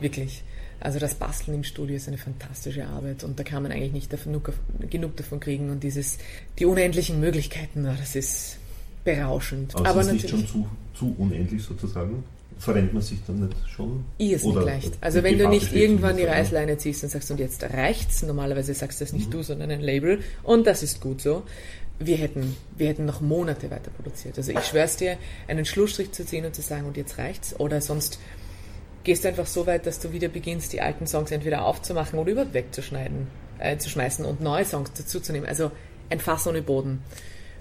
wirklich. 0.00 0.42
Also 0.80 0.98
das 0.98 1.14
Basteln 1.14 1.54
im 1.54 1.64
Studio 1.64 1.96
ist 1.96 2.08
eine 2.08 2.18
fantastische 2.18 2.86
Arbeit 2.86 3.24
und 3.24 3.38
da 3.38 3.42
kann 3.42 3.62
man 3.62 3.72
eigentlich 3.72 3.92
nicht 3.92 4.10
genug 4.90 5.16
davon 5.16 5.40
kriegen 5.40 5.70
und 5.70 5.82
dieses, 5.82 6.18
die 6.58 6.66
unendlichen 6.66 7.20
Möglichkeiten, 7.20 7.84
das 7.84 8.14
ist 8.14 8.56
berauschend. 9.04 9.74
Aber, 9.74 9.88
Aber 9.88 10.00
ist 10.00 10.06
natürlich 10.06 10.32
nicht 10.32 10.50
schon 10.50 10.64
zu, 10.64 10.68
zu 10.94 11.14
unendlich 11.18 11.62
sozusagen? 11.62 12.22
Verrennt 12.58 12.92
man 12.92 13.02
sich 13.02 13.18
dann 13.24 13.40
nicht 13.40 13.56
schon? 13.68 14.04
Ist 14.18 14.44
nicht 14.44 14.54
leicht. 14.54 14.98
Also 15.00 15.22
wenn 15.22 15.38
du 15.38 15.48
nicht 15.48 15.72
irgendwann 15.72 16.16
die 16.16 16.24
Reißleine 16.24 16.76
ziehst 16.76 17.04
und 17.04 17.10
sagst, 17.10 17.30
und 17.30 17.38
jetzt 17.38 17.62
reicht's, 17.62 18.22
normalerweise 18.22 18.74
sagst 18.74 19.00
du 19.00 19.04
das 19.04 19.12
nicht 19.12 19.28
mhm. 19.28 19.32
du, 19.32 19.42
sondern 19.42 19.70
ein 19.70 19.80
Label, 19.80 20.20
und 20.42 20.66
das 20.66 20.82
ist 20.82 21.00
gut 21.00 21.20
so. 21.20 21.44
Wir 22.00 22.16
hätten, 22.16 22.56
wir 22.76 22.88
hätten 22.88 23.04
noch 23.04 23.20
Monate 23.20 23.70
weiter 23.70 23.90
produziert. 23.90 24.38
Also 24.38 24.52
ich 24.52 24.60
schwör's 24.60 24.96
dir, 24.96 25.18
einen 25.46 25.64
Schlussstrich 25.64 26.12
zu 26.12 26.24
ziehen 26.24 26.44
und 26.44 26.54
zu 26.54 26.62
sagen, 26.62 26.86
und 26.86 26.96
jetzt 26.96 27.18
reicht's, 27.18 27.58
oder 27.58 27.80
sonst 27.80 28.18
gehst 29.04 29.24
du 29.24 29.28
einfach 29.28 29.46
so 29.46 29.66
weit, 29.66 29.86
dass 29.86 30.00
du 30.00 30.12
wieder 30.12 30.28
beginnst, 30.28 30.72
die 30.72 30.80
alten 30.80 31.06
Songs 31.06 31.30
entweder 31.30 31.64
aufzumachen 31.64 32.18
oder 32.18 32.32
überhaupt 32.32 32.54
wegzuschneiden, 32.54 33.28
äh, 33.58 33.78
zu 33.78 33.88
schmeißen 33.88 34.24
und 34.24 34.40
neue 34.40 34.64
Songs 34.64 34.92
dazuzunehmen. 34.92 35.48
Also 35.48 35.70
ein 36.10 36.20
Fass 36.20 36.46
ohne 36.46 36.62
Boden. 36.62 37.02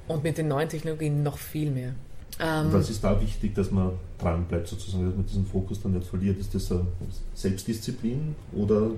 Und 0.08 0.24
mit 0.24 0.38
den 0.38 0.48
neuen 0.48 0.70
Technologien 0.70 1.22
noch 1.22 1.38
viel 1.38 1.70
mehr. 1.70 1.94
Ähm, 2.40 2.68
was 2.72 2.90
ist 2.90 3.04
da 3.04 3.20
wichtig, 3.20 3.56
dass 3.56 3.72
man 3.72 3.94
dran 4.20 4.46
bleibt, 4.46 4.68
sozusagen, 4.68 5.06
dass 5.06 5.16
man 5.16 5.26
diesen 5.26 5.46
Fokus 5.46 5.82
dann 5.82 5.94
nicht 5.94 6.08
verliert? 6.08 6.40
Ist 6.40 6.54
das 6.54 6.72
eine 6.72 6.86
Selbstdisziplin 7.34 8.36
oder 8.54 8.92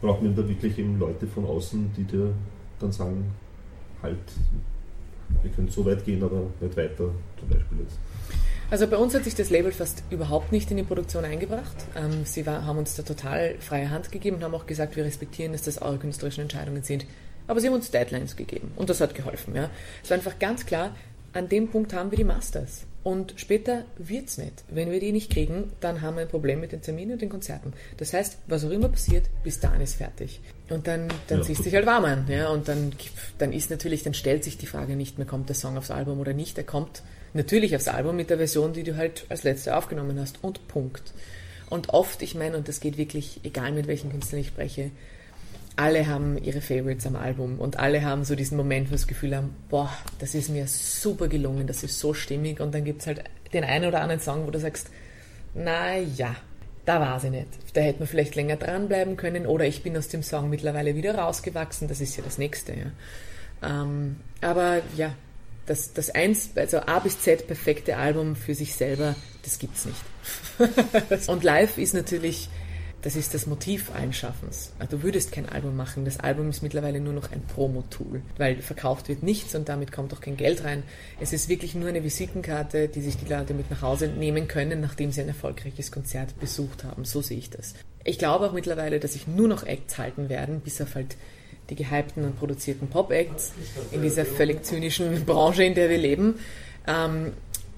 braucht 0.00 0.22
man 0.22 0.34
da 0.34 0.46
wirklich 0.48 0.78
eben 0.78 0.98
Leute 0.98 1.26
von 1.26 1.44
außen, 1.44 1.92
die 1.96 2.04
dir 2.04 2.32
dann 2.80 2.92
sagen, 2.92 3.30
halt, 4.02 4.18
wir 5.42 5.50
können 5.50 5.68
so 5.68 5.84
weit 5.84 6.04
gehen, 6.04 6.22
aber 6.22 6.44
nicht 6.60 6.76
weiter, 6.76 7.10
zum 7.38 7.48
Beispiel 7.48 7.78
jetzt? 7.80 7.98
Also 8.70 8.86
bei 8.86 8.96
uns 8.96 9.14
hat 9.14 9.24
sich 9.24 9.34
das 9.34 9.50
Label 9.50 9.70
fast 9.70 10.02
überhaupt 10.08 10.50
nicht 10.50 10.70
in 10.70 10.78
die 10.78 10.82
Produktion 10.82 11.26
eingebracht. 11.26 11.76
Ähm, 11.94 12.24
sie 12.24 12.46
war, 12.46 12.64
haben 12.64 12.78
uns 12.78 12.94
da 12.94 13.02
total 13.02 13.56
freie 13.60 13.90
Hand 13.90 14.10
gegeben 14.10 14.36
und 14.36 14.44
haben 14.44 14.54
auch 14.54 14.66
gesagt, 14.66 14.96
wir 14.96 15.04
respektieren, 15.04 15.52
dass 15.52 15.62
das 15.62 15.82
eure 15.82 15.98
künstlerischen 15.98 16.40
Entscheidungen 16.40 16.82
sind. 16.82 17.04
Aber 17.46 17.60
sie 17.60 17.66
haben 17.66 17.74
uns 17.74 17.90
Deadlines 17.90 18.34
gegeben 18.34 18.72
und 18.76 18.88
das 18.88 19.00
hat 19.02 19.14
geholfen. 19.14 19.54
Ja. 19.54 19.68
Es 20.02 20.08
war 20.08 20.16
einfach 20.16 20.38
ganz 20.38 20.64
klar, 20.64 20.94
an 21.32 21.48
dem 21.48 21.68
Punkt 21.68 21.92
haben 21.92 22.10
wir 22.10 22.18
die 22.18 22.24
Masters. 22.24 22.86
Und 23.04 23.34
später 23.36 23.84
wird 23.98 24.28
es 24.28 24.38
nicht. 24.38 24.62
Wenn 24.68 24.90
wir 24.92 25.00
die 25.00 25.10
nicht 25.10 25.32
kriegen, 25.32 25.72
dann 25.80 26.02
haben 26.02 26.16
wir 26.16 26.22
ein 26.22 26.28
Problem 26.28 26.60
mit 26.60 26.70
den 26.70 26.82
Terminen 26.82 27.14
und 27.14 27.22
den 27.22 27.30
Konzerten. 27.30 27.72
Das 27.96 28.12
heißt, 28.12 28.38
was 28.46 28.64
auch 28.64 28.70
immer 28.70 28.88
passiert, 28.88 29.24
bis 29.42 29.58
dahin 29.58 29.80
ist 29.80 29.96
fertig. 29.96 30.40
Und 30.70 30.86
dann, 30.86 31.08
dann 31.26 31.38
ja. 31.38 31.44
ziehst 31.44 31.60
du 31.60 31.64
dich 31.64 31.74
halt 31.74 31.86
warm 31.86 32.04
an. 32.04 32.26
Ja? 32.28 32.50
Und 32.50 32.68
dann, 32.68 32.92
dann 33.38 33.52
ist 33.52 33.70
natürlich, 33.70 34.04
dann 34.04 34.14
stellt 34.14 34.44
sich 34.44 34.56
die 34.56 34.66
Frage 34.66 34.94
nicht 34.94 35.18
mehr, 35.18 35.26
kommt 35.26 35.48
der 35.48 35.56
Song 35.56 35.76
aufs 35.76 35.90
Album 35.90 36.20
oder 36.20 36.32
nicht. 36.32 36.58
Er 36.58 36.64
kommt 36.64 37.02
natürlich 37.34 37.74
aufs 37.74 37.88
Album 37.88 38.14
mit 38.14 38.30
der 38.30 38.36
Version, 38.36 38.72
die 38.72 38.84
du 38.84 38.96
halt 38.96 39.26
als 39.28 39.42
letzte 39.42 39.76
aufgenommen 39.76 40.20
hast. 40.20 40.44
Und 40.44 40.68
Punkt. 40.68 41.12
Und 41.70 41.88
oft, 41.88 42.22
ich 42.22 42.36
meine, 42.36 42.56
und 42.56 42.68
das 42.68 42.78
geht 42.78 42.98
wirklich, 42.98 43.40
egal 43.42 43.72
mit 43.72 43.88
welchen 43.88 44.10
Künstlern 44.10 44.42
ich 44.42 44.48
spreche, 44.48 44.92
alle 45.76 46.06
haben 46.06 46.36
ihre 46.42 46.60
Favorites 46.60 47.06
am 47.06 47.16
Album 47.16 47.58
und 47.58 47.78
alle 47.78 48.04
haben 48.04 48.24
so 48.24 48.34
diesen 48.34 48.56
Moment, 48.56 48.88
wo 48.88 48.92
das 48.92 49.06
Gefühl 49.06 49.34
haben, 49.36 49.54
boah, 49.70 49.90
das 50.18 50.34
ist 50.34 50.50
mir 50.50 50.66
super 50.66 51.28
gelungen, 51.28 51.66
das 51.66 51.82
ist 51.82 51.98
so 51.98 52.12
stimmig 52.12 52.60
und 52.60 52.74
dann 52.74 52.84
gibt 52.84 53.00
es 53.00 53.06
halt 53.06 53.24
den 53.52 53.64
einen 53.64 53.86
oder 53.86 54.00
anderen 54.02 54.20
Song, 54.20 54.46
wo 54.46 54.50
du 54.50 54.58
sagst, 54.58 54.90
na 55.54 55.96
ja, 55.96 56.36
da 56.84 57.00
war 57.00 57.20
sie 57.20 57.30
nicht. 57.30 57.48
Da 57.74 57.80
hätte 57.80 58.00
man 58.00 58.08
vielleicht 58.08 58.34
länger 58.34 58.56
dranbleiben 58.56 59.16
können 59.16 59.46
oder 59.46 59.66
ich 59.66 59.82
bin 59.82 59.96
aus 59.96 60.08
dem 60.08 60.22
Song 60.22 60.50
mittlerweile 60.50 60.94
wieder 60.94 61.14
rausgewachsen, 61.14 61.88
das 61.88 62.00
ist 62.00 62.16
ja 62.16 62.22
das 62.22 62.38
nächste. 62.38 62.72
Ja. 62.72 62.86
Ähm, 63.62 64.16
aber 64.40 64.82
ja, 64.96 65.14
das, 65.66 65.92
das 65.92 66.10
eins, 66.10 66.50
also 66.56 66.80
A 66.80 66.98
bis 66.98 67.20
Z 67.20 67.46
perfekte 67.46 67.96
Album 67.96 68.36
für 68.36 68.54
sich 68.54 68.74
selber, 68.74 69.14
das 69.42 69.58
gibt's 69.58 69.86
nicht. 69.86 71.28
und 71.28 71.44
live 71.44 71.78
ist 71.78 71.94
natürlich 71.94 72.48
das 73.02 73.16
ist 73.16 73.34
das 73.34 73.46
Motiv 73.46 73.90
allen 73.94 74.12
Schaffens. 74.12 74.72
Also 74.78 74.96
du 74.96 75.02
würdest 75.02 75.32
kein 75.32 75.48
Album 75.48 75.76
machen. 75.76 76.04
Das 76.04 76.20
Album 76.20 76.48
ist 76.50 76.62
mittlerweile 76.62 77.00
nur 77.00 77.12
noch 77.12 77.32
ein 77.32 77.42
Promo-Tool, 77.42 78.22
weil 78.38 78.62
verkauft 78.62 79.08
wird 79.08 79.24
nichts 79.24 79.54
und 79.56 79.68
damit 79.68 79.90
kommt 79.90 80.14
auch 80.14 80.20
kein 80.20 80.36
Geld 80.36 80.62
rein. 80.62 80.84
Es 81.20 81.32
ist 81.32 81.48
wirklich 81.48 81.74
nur 81.74 81.88
eine 81.88 82.04
Visitenkarte, 82.04 82.88
die 82.88 83.00
sich 83.00 83.16
die 83.16 83.30
Leute 83.30 83.54
mit 83.54 83.70
nach 83.70 83.82
Hause 83.82 84.06
nehmen 84.06 84.46
können, 84.46 84.80
nachdem 84.80 85.10
sie 85.10 85.20
ein 85.20 85.28
erfolgreiches 85.28 85.90
Konzert 85.90 86.38
besucht 86.38 86.84
haben. 86.84 87.04
So 87.04 87.22
sehe 87.22 87.38
ich 87.38 87.50
das. 87.50 87.74
Ich 88.04 88.18
glaube 88.18 88.46
auch 88.46 88.52
mittlerweile, 88.52 89.00
dass 89.00 89.14
sich 89.14 89.26
nur 89.26 89.48
noch 89.48 89.64
Acts 89.64 89.98
halten 89.98 90.28
werden, 90.28 90.60
bis 90.60 90.80
auf 90.80 90.94
halt 90.94 91.16
die 91.70 91.74
gehypten 91.74 92.24
und 92.24 92.38
produzierten 92.38 92.88
Pop-Acts 92.88 93.52
in 93.90 94.02
dieser 94.02 94.24
völlig 94.24 94.64
zynischen 94.64 95.24
Branche, 95.24 95.64
in 95.64 95.74
der 95.74 95.90
wir 95.90 95.98
leben. 95.98 96.38
Ähm, 96.86 97.32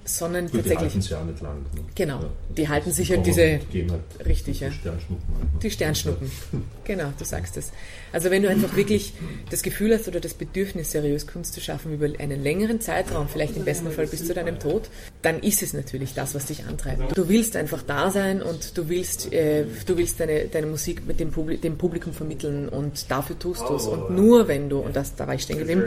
sondern 0.07 0.45
Gut, 0.45 0.53
die 0.53 0.57
tatsächlich. 0.69 0.81
halten 0.81 0.99
es 0.99 1.09
ja 1.09 1.23
nicht 1.23 1.41
lang. 1.41 1.57
Ne? 1.73 1.81
Genau. 1.95 2.19
Ja, 2.21 2.29
Die 2.55 2.69
halten 2.69 2.91
sich 2.91 3.09
halt 3.11 3.25
diese- 3.25 3.59
gehen 3.71 3.91
halt 3.91 4.01
Richtig, 4.25 4.59
die 4.59 4.63
ja. 4.65 4.71
Sternschnuppen. 4.71 5.25
halt, 5.35 5.53
ne? 5.53 5.59
Die 5.63 5.71
Sternschnuppen. 5.71 6.31
Genau, 6.85 7.11
du 7.17 7.25
sagst 7.25 7.57
es. 7.57 7.71
Also 8.13 8.29
wenn 8.29 8.43
du 8.43 8.49
einfach 8.49 8.75
wirklich 8.75 9.13
das 9.49 9.63
Gefühl 9.63 9.91
hast 9.95 10.07
oder 10.07 10.19
das 10.19 10.35
Bedürfnis, 10.35 10.91
seriös 10.91 11.25
Kunst 11.25 11.55
zu 11.55 11.59
schaffen 11.61 11.91
über 11.95 12.07
einen 12.19 12.43
längeren 12.43 12.79
Zeitraum, 12.79 13.27
vielleicht 13.27 13.57
im 13.57 13.65
besten 13.65 13.89
Fall 13.89 14.05
bis 14.05 14.23
zu 14.27 14.35
deinem 14.35 14.59
Tod, 14.59 14.83
dann 15.23 15.39
ist 15.39 15.63
es 15.63 15.73
natürlich 15.73 16.13
das, 16.13 16.35
was 16.35 16.45
dich 16.45 16.65
antreibt. 16.65 17.17
Du 17.17 17.27
willst 17.27 17.55
einfach 17.55 17.81
da 17.81 18.11
sein 18.11 18.43
und 18.43 18.77
du 18.77 18.87
willst, 18.87 19.33
äh, 19.33 19.65
du 19.87 19.97
willst 19.97 20.19
deine, 20.19 20.45
deine 20.45 20.67
Musik 20.67 21.07
mit 21.07 21.19
dem, 21.19 21.31
Publi 21.31 21.57
dem 21.57 21.79
Publikum 21.79 22.13
vermitteln 22.13 22.69
und 22.69 23.09
dafür 23.09 23.39
tust 23.39 23.63
du 23.67 23.75
es. 23.75 23.87
Und 23.87 24.11
nur 24.15 24.47
wenn 24.47 24.69
du, 24.69 24.77
und 24.77 24.95
das, 24.95 25.15
da 25.15 25.25
war 25.25 25.33
ich 25.33 25.41
stehen 25.41 25.57
geblieben, 25.57 25.85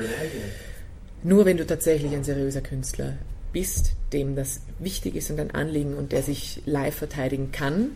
nur 1.22 1.44
wenn 1.44 1.56
du 1.56 1.64
tatsächlich 1.64 2.12
ein 2.12 2.24
seriöser 2.24 2.60
Künstler 2.60 3.14
bist, 3.52 3.92
dem 4.12 4.36
das 4.36 4.60
wichtig 4.78 5.16
ist 5.16 5.30
und 5.30 5.40
ein 5.40 5.50
Anliegen 5.50 5.94
und 5.94 6.12
der 6.12 6.22
sich 6.22 6.62
live 6.66 6.94
verteidigen 6.94 7.52
kann, 7.52 7.90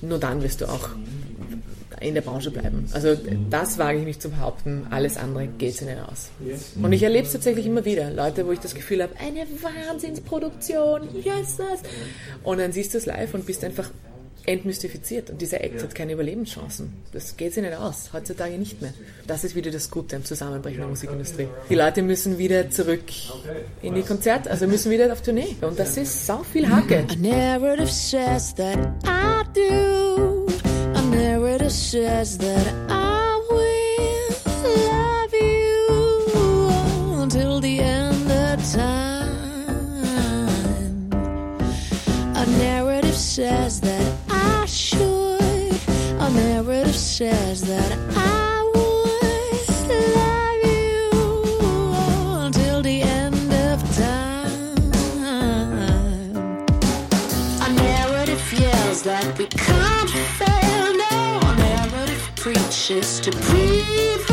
nur 0.00 0.18
dann 0.18 0.42
wirst 0.42 0.60
du 0.60 0.66
auch 0.66 0.90
in 2.00 2.14
der 2.14 2.22
Branche 2.22 2.50
bleiben. 2.50 2.86
Also 2.92 3.16
das 3.50 3.78
wage 3.78 4.00
ich 4.00 4.04
mich 4.04 4.18
zu 4.18 4.30
behaupten, 4.30 4.86
alles 4.90 5.16
andere 5.16 5.46
geht 5.46 5.76
sie 5.76 5.84
nicht 5.84 6.00
aus. 6.00 6.30
Und 6.82 6.92
ich 6.92 7.02
erlebe 7.04 7.26
es 7.26 7.32
tatsächlich 7.32 7.66
immer 7.66 7.84
wieder. 7.84 8.10
Leute, 8.10 8.44
wo 8.46 8.50
ich 8.50 8.58
das 8.58 8.74
Gefühl 8.74 9.02
habe, 9.02 9.14
eine 9.20 9.46
Wahnsinnsproduktion, 9.62 11.02
yes, 11.22 11.58
das. 11.58 11.80
Und 12.42 12.58
dann 12.58 12.72
siehst 12.72 12.94
du 12.94 12.98
es 12.98 13.06
live 13.06 13.32
und 13.34 13.46
bist 13.46 13.62
einfach 13.62 13.90
entmystifiziert. 14.46 15.30
Und 15.30 15.40
dieser 15.40 15.62
Act 15.62 15.82
hat 15.82 15.94
keine 15.94 16.12
Überlebenschancen. 16.12 16.92
Das 17.12 17.36
geht 17.36 17.54
sich 17.54 17.62
nicht 17.62 17.76
aus. 17.76 18.10
Heutzutage 18.12 18.58
nicht 18.58 18.82
mehr. 18.82 18.92
Das 19.26 19.44
ist 19.44 19.54
wieder 19.54 19.70
das 19.70 19.90
Gute 19.90 20.16
am 20.16 20.24
Zusammenbrechen 20.24 20.80
der 20.80 20.88
Musikindustrie. 20.88 21.48
Die 21.68 21.74
Leute 21.74 22.02
müssen 22.02 22.38
wieder 22.38 22.70
zurück 22.70 23.04
in 23.82 23.94
die 23.94 24.02
Konzerte, 24.02 24.50
also 24.50 24.66
müssen 24.66 24.90
wieder 24.90 25.12
auf 25.12 25.22
Tournee. 25.22 25.56
Und 25.60 25.78
das 25.78 25.96
ist 25.96 26.26
sau 26.26 26.42
viel 26.42 26.68
Hacke. 26.68 27.04
A 27.10 27.16
narrative 27.16 27.90
says 27.90 28.54
that 28.54 28.78
I 29.04 29.42
do. 29.54 30.46
A 30.94 31.02
narrative 31.02 31.70
says 31.70 32.38
that 32.38 32.66
I 32.88 33.01
says 47.22 47.60
that 47.62 47.92
I 48.16 48.68
would 48.74 49.68
love 50.18 50.62
you 50.76 51.02
until 52.46 52.82
the 52.82 53.02
end 53.02 53.52
of 53.70 53.78
time. 53.96 54.90
A 57.62 57.68
narrative 57.74 58.52
yells 58.52 59.02
that 59.04 59.38
we 59.38 59.46
can't 59.46 60.10
fail. 60.40 60.86
No, 61.04 61.40
a 61.50 61.54
narrative 61.68 62.24
preaches 62.34 63.20
to 63.20 63.30
prevail 63.30 64.31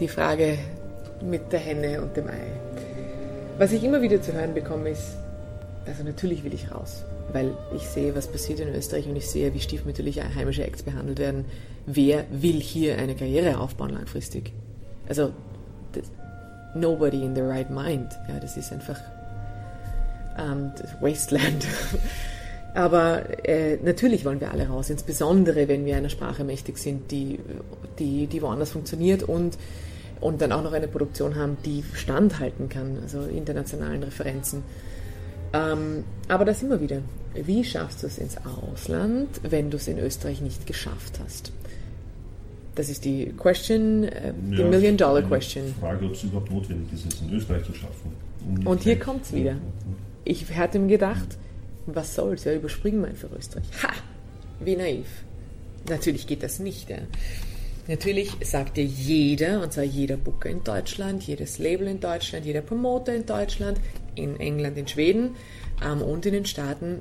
die 0.00 0.08
Frage 0.08 0.58
mit 1.22 1.52
der 1.52 1.60
Henne 1.60 2.02
und 2.02 2.16
dem 2.16 2.28
Ei. 2.28 2.40
Was 3.58 3.72
ich 3.72 3.84
immer 3.84 4.02
wieder 4.02 4.20
zu 4.20 4.32
hören 4.32 4.54
bekomme, 4.54 4.90
ist, 4.90 5.16
also 5.86 6.02
natürlich 6.04 6.44
will 6.44 6.54
ich 6.54 6.72
raus, 6.72 7.04
weil 7.32 7.52
ich 7.74 7.86
sehe, 7.86 8.14
was 8.14 8.26
passiert 8.26 8.60
in 8.60 8.74
Österreich 8.74 9.06
und 9.06 9.16
ich 9.16 9.28
sehe, 9.28 9.54
wie 9.54 9.60
stiefmütterlich 9.60 10.22
heimische 10.22 10.64
Acts 10.64 10.82
behandelt 10.82 11.18
werden. 11.18 11.44
Wer 11.86 12.24
will 12.30 12.60
hier 12.60 12.98
eine 12.98 13.14
Karriere 13.14 13.58
aufbauen 13.58 13.90
langfristig? 13.90 14.52
Also, 15.08 15.32
nobody 16.74 17.24
in 17.24 17.34
the 17.34 17.42
right 17.42 17.70
mind. 17.70 18.12
Ja, 18.28 18.38
das 18.40 18.56
ist 18.56 18.72
einfach 18.72 19.00
ähm, 20.38 20.72
das 20.76 20.90
Wasteland. 21.00 21.66
Aber 22.74 23.46
äh, 23.46 23.76
natürlich 23.82 24.24
wollen 24.24 24.40
wir 24.40 24.50
alle 24.50 24.66
raus, 24.68 24.88
insbesondere 24.88 25.68
wenn 25.68 25.84
wir 25.84 25.96
einer 25.96 26.08
Sprache 26.08 26.42
mächtig 26.42 26.78
sind, 26.78 27.10
die, 27.10 27.38
die, 27.98 28.26
die 28.26 28.40
woanders 28.42 28.70
funktioniert 28.70 29.22
und, 29.22 29.58
und 30.20 30.40
dann 30.40 30.52
auch 30.52 30.62
noch 30.62 30.72
eine 30.72 30.88
Produktion 30.88 31.34
haben, 31.36 31.58
die 31.66 31.84
standhalten 31.94 32.68
kann, 32.70 32.98
also 33.02 33.22
internationalen 33.24 34.02
Referenzen. 34.02 34.62
Ähm, 35.52 36.04
aber 36.28 36.46
das 36.46 36.62
immer 36.62 36.80
wieder. 36.80 36.98
Wie 37.34 37.62
schaffst 37.62 38.02
du 38.02 38.06
es 38.06 38.16
ins 38.18 38.36
Ausland, 38.38 39.28
wenn 39.42 39.70
du 39.70 39.76
es 39.76 39.86
in 39.88 39.98
Österreich 39.98 40.40
nicht 40.40 40.66
geschafft 40.66 41.20
hast? 41.22 41.52
Das 42.74 42.88
ist 42.88 43.04
die 43.04 43.34
Question, 43.36 44.04
äh, 44.04 44.32
die 44.50 44.56
Ja, 44.56 44.66
Million 44.66 44.96
Dollar 44.96 45.18
eine 45.18 45.26
Question. 45.28 45.74
Frage, 45.78 46.06
ob 46.06 46.12
es 46.12 46.22
überhaupt 46.24 46.50
notwendig 46.50 46.90
ist, 46.94 47.12
es 47.12 47.20
in 47.20 47.34
Österreich 47.34 47.64
zu 47.64 47.74
schaffen. 47.74 48.12
Um 48.48 48.66
Und 48.66 48.82
hier 48.82 48.94
nicht- 48.94 49.04
kommt's 49.04 49.30
wieder. 49.34 49.56
Ich 50.24 50.56
hatte 50.56 50.78
mir 50.78 50.88
gedacht, 50.88 51.36
was 51.86 52.14
soll's, 52.14 52.44
ja, 52.44 52.54
überspringen 52.54 53.02
wir 53.02 53.08
einfach 53.08 53.30
Österreich. 53.36 53.66
Ha! 53.82 53.92
Wie 54.60 54.76
naiv. 54.76 55.06
Natürlich 55.88 56.26
geht 56.26 56.42
das 56.42 56.58
nicht. 56.58 56.88
Ja. 56.90 56.98
Natürlich 57.88 58.30
sagt 58.42 58.76
dir 58.76 58.84
jeder, 58.84 59.60
und 59.60 59.72
zwar 59.72 59.84
jeder 59.84 60.16
Booker 60.16 60.48
in 60.48 60.62
Deutschland, 60.62 61.24
jedes 61.24 61.58
Label 61.58 61.88
in 61.88 61.98
Deutschland, 61.98 62.46
jeder 62.46 62.60
Promoter 62.60 63.14
in 63.14 63.26
Deutschland, 63.26 63.80
in 64.14 64.38
England, 64.38 64.78
in 64.78 64.86
Schweden 64.86 65.34
ähm, 65.84 66.00
und 66.02 66.24
in 66.26 66.32
den 66.32 66.46
Staaten, 66.46 67.00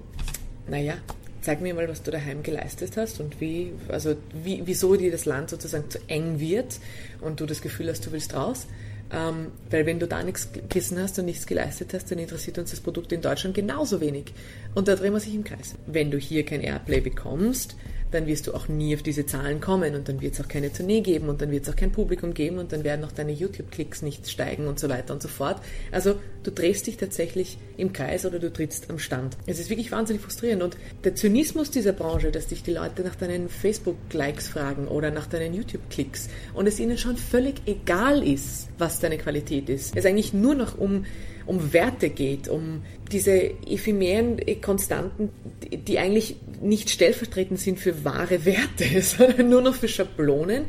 naja, 0.67 0.95
zeig 1.41 1.61
mir 1.61 1.73
mal, 1.73 1.87
was 1.87 2.01
du 2.01 2.09
daheim 2.09 2.41
geleistet 2.41 2.97
hast 2.97 3.19
und 3.19 3.39
wie, 3.39 3.73
also 3.89 4.15
wie, 4.43 4.61
wieso 4.65 4.95
dir 4.95 5.11
das 5.11 5.25
Land 5.25 5.51
sozusagen 5.51 5.89
zu 5.89 5.99
eng 6.07 6.39
wird 6.39 6.79
und 7.19 7.39
du 7.39 7.45
das 7.45 7.61
Gefühl 7.61 7.89
hast, 7.89 8.05
du 8.05 8.11
willst 8.11 8.33
raus. 8.33 8.65
Ähm, 9.13 9.47
weil 9.69 9.85
wenn 9.85 9.99
du 9.99 10.07
da 10.07 10.23
nichts 10.23 10.51
gegessen 10.53 10.97
hast 10.99 11.19
und 11.19 11.25
nichts 11.25 11.45
geleistet 11.45 11.93
hast, 11.93 12.11
dann 12.11 12.19
interessiert 12.19 12.57
uns 12.57 12.71
das 12.71 12.79
Produkt 12.79 13.11
in 13.11 13.21
Deutschland 13.21 13.55
genauso 13.55 13.99
wenig. 13.99 14.33
Und 14.73 14.87
da 14.87 14.95
drehen 14.95 15.13
wir 15.13 15.19
sich 15.19 15.35
im 15.35 15.43
Kreis. 15.43 15.75
Wenn 15.85 16.11
du 16.11 16.17
hier 16.17 16.45
kein 16.45 16.61
Airplay 16.61 17.01
bekommst, 17.01 17.75
dann 18.11 18.27
wirst 18.27 18.47
du 18.47 18.53
auch 18.53 18.67
nie 18.67 18.95
auf 18.95 19.03
diese 19.03 19.25
Zahlen 19.25 19.59
kommen 19.59 19.95
und 19.95 20.07
dann 20.07 20.21
wird 20.21 20.33
es 20.33 20.41
auch 20.41 20.47
keine 20.47 20.71
Tournee 20.71 21.01
geben 21.01 21.29
und 21.29 21.41
dann 21.41 21.51
wird 21.51 21.63
es 21.63 21.69
auch 21.69 21.75
kein 21.75 21.91
Publikum 21.91 22.33
geben 22.33 22.57
und 22.57 22.71
dann 22.71 22.83
werden 22.83 23.03
auch 23.05 23.11
deine 23.11 23.31
YouTube-Klicks 23.31 24.01
nicht 24.01 24.29
steigen 24.29 24.67
und 24.67 24.79
so 24.79 24.89
weiter 24.89 25.13
und 25.13 25.21
so 25.21 25.27
fort. 25.27 25.61
Also 25.91 26.15
du 26.43 26.51
drehst 26.51 26.87
dich 26.87 26.97
tatsächlich 26.97 27.57
im 27.77 27.93
Kreis 27.93 28.25
oder 28.25 28.39
du 28.39 28.51
trittst 28.51 28.89
am 28.89 28.99
Stand. 28.99 29.37
Es 29.45 29.59
ist 29.59 29.69
wirklich 29.69 29.91
wahnsinnig 29.91 30.21
frustrierend 30.21 30.63
und 30.63 30.77
der 31.03 31.15
Zynismus 31.15 31.71
dieser 31.71 31.93
Branche, 31.93 32.31
dass 32.31 32.47
dich 32.47 32.63
die 32.63 32.73
Leute 32.73 33.03
nach 33.03 33.15
deinen 33.15 33.49
Facebook-Likes 33.49 34.47
fragen 34.47 34.87
oder 34.87 35.11
nach 35.11 35.27
deinen 35.27 35.53
YouTube-Klicks 35.53 36.29
und 36.53 36.67
es 36.67 36.79
ihnen 36.79 36.97
schon 36.97 37.17
völlig 37.17 37.55
egal 37.65 38.27
ist, 38.27 38.67
was 38.77 38.99
deine 38.99 39.17
Qualität 39.17 39.69
ist. 39.69 39.95
Es 39.95 40.05
eigentlich 40.05 40.33
nur 40.33 40.55
noch 40.55 40.77
um 40.77 41.05
um 41.51 41.73
Werte 41.73 42.09
geht, 42.09 42.47
um 42.47 42.81
diese 43.11 43.51
ephemeren 43.67 44.39
Konstanten, 44.61 45.29
die 45.69 45.99
eigentlich 45.99 46.37
nicht 46.61 46.89
stellvertretend 46.89 47.59
sind 47.59 47.77
für 47.77 48.05
wahre 48.05 48.45
Werte, 48.45 49.01
sondern 49.01 49.49
nur 49.49 49.61
noch 49.61 49.75
für 49.75 49.89
Schablonen, 49.89 50.63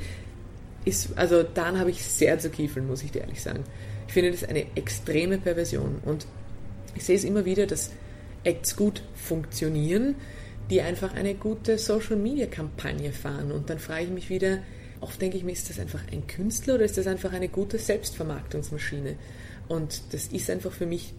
ist, 0.85 1.17
also 1.17 1.45
daran 1.45 1.79
habe 1.79 1.91
ich 1.91 2.03
sehr 2.03 2.41
zu 2.41 2.51
kiefeln, 2.51 2.89
muss 2.89 3.05
ich 3.05 3.13
dir 3.13 3.21
ehrlich 3.21 3.41
sagen. 3.41 3.63
Ich 4.09 4.13
finde 4.13 4.33
das 4.33 4.43
eine 4.43 4.67
extreme 4.75 5.39
Perversion 5.39 6.01
und 6.05 6.27
ich 6.97 7.05
sehe 7.05 7.15
es 7.15 7.23
immer 7.23 7.45
wieder, 7.45 7.69
dass 7.69 7.93
Acts 8.43 8.75
gut 8.75 9.05
funktionieren, 9.15 10.17
die 10.69 10.81
einfach 10.81 11.15
eine 11.15 11.35
gute 11.35 11.79
Social-Media-Kampagne 11.79 13.13
fahren 13.13 13.53
und 13.53 13.71
dann 13.71 13.79
frage 13.79 14.07
ich 14.07 14.11
mich 14.11 14.31
wieder, 14.31 14.59
oft 15.01 15.23
denke 15.23 15.37
ich 15.37 15.45
mir, 15.45 15.53
ist 15.53 15.71
das 15.71 15.79
einfach 15.79 16.01
ein 16.11 16.27
Künstler 16.27 16.75
oder 16.75 16.85
ist 16.85 16.99
das 16.99 17.07
einfach 17.07 17.33
eine 17.33 17.49
gute 17.49 17.79
Selbstvermarktungsmaschine? 17.79 19.15
Und 19.73 20.03
das 20.13 20.27
ist 20.27 20.51
einfach 20.51 20.71
für 20.71 20.85
mich 20.85 21.15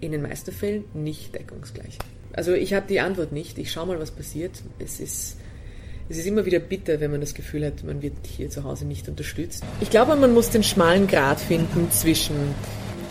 in 0.00 0.10
den 0.10 0.20
meisten 0.20 0.50
Fällen 0.50 0.84
nicht 0.92 1.32
deckungsgleich. 1.32 1.98
Also 2.32 2.52
ich 2.52 2.74
habe 2.74 2.86
die 2.88 2.98
Antwort 2.98 3.30
nicht. 3.30 3.58
Ich 3.58 3.70
schaue 3.70 3.86
mal, 3.86 4.00
was 4.00 4.10
passiert. 4.10 4.50
Es 4.80 4.98
ist, 4.98 5.36
es 6.08 6.18
ist 6.18 6.26
immer 6.26 6.44
wieder 6.44 6.58
bitter, 6.58 6.98
wenn 6.98 7.12
man 7.12 7.20
das 7.20 7.32
Gefühl 7.32 7.64
hat, 7.64 7.84
man 7.84 8.02
wird 8.02 8.14
hier 8.26 8.50
zu 8.50 8.64
Hause 8.64 8.86
nicht 8.86 9.08
unterstützt. 9.08 9.62
Ich 9.80 9.88
glaube, 9.88 10.16
man 10.16 10.34
muss 10.34 10.50
den 10.50 10.64
schmalen 10.64 11.06
Grat 11.06 11.38
finden 11.38 11.88
zwischen 11.92 12.34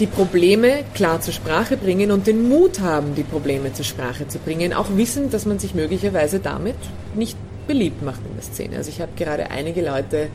die 0.01 0.07
Probleme 0.07 0.83
klar 0.93 1.21
zur 1.21 1.33
Sprache 1.33 1.77
bringen 1.77 2.11
und 2.11 2.27
den 2.27 2.49
Mut 2.49 2.81
haben, 2.81 3.15
die 3.15 3.23
Probleme 3.23 3.71
zur 3.71 3.85
Sprache 3.85 4.27
zu 4.27 4.39
bringen. 4.39 4.73
Auch 4.73 4.97
wissen, 4.97 5.29
dass 5.29 5.45
man 5.45 5.57
sich 5.57 5.73
möglicherweise 5.73 6.41
damit 6.41 6.75
nicht 7.15 7.37
beliebt 7.65 8.03
macht 8.03 8.19
in 8.29 8.35
der 8.35 8.43
Szene. 8.43 8.75
Also 8.75 8.89
ich 8.89 8.99
habe 8.99 9.13
gerade 9.15 9.51
einige 9.51 9.81
Leute 9.81 10.27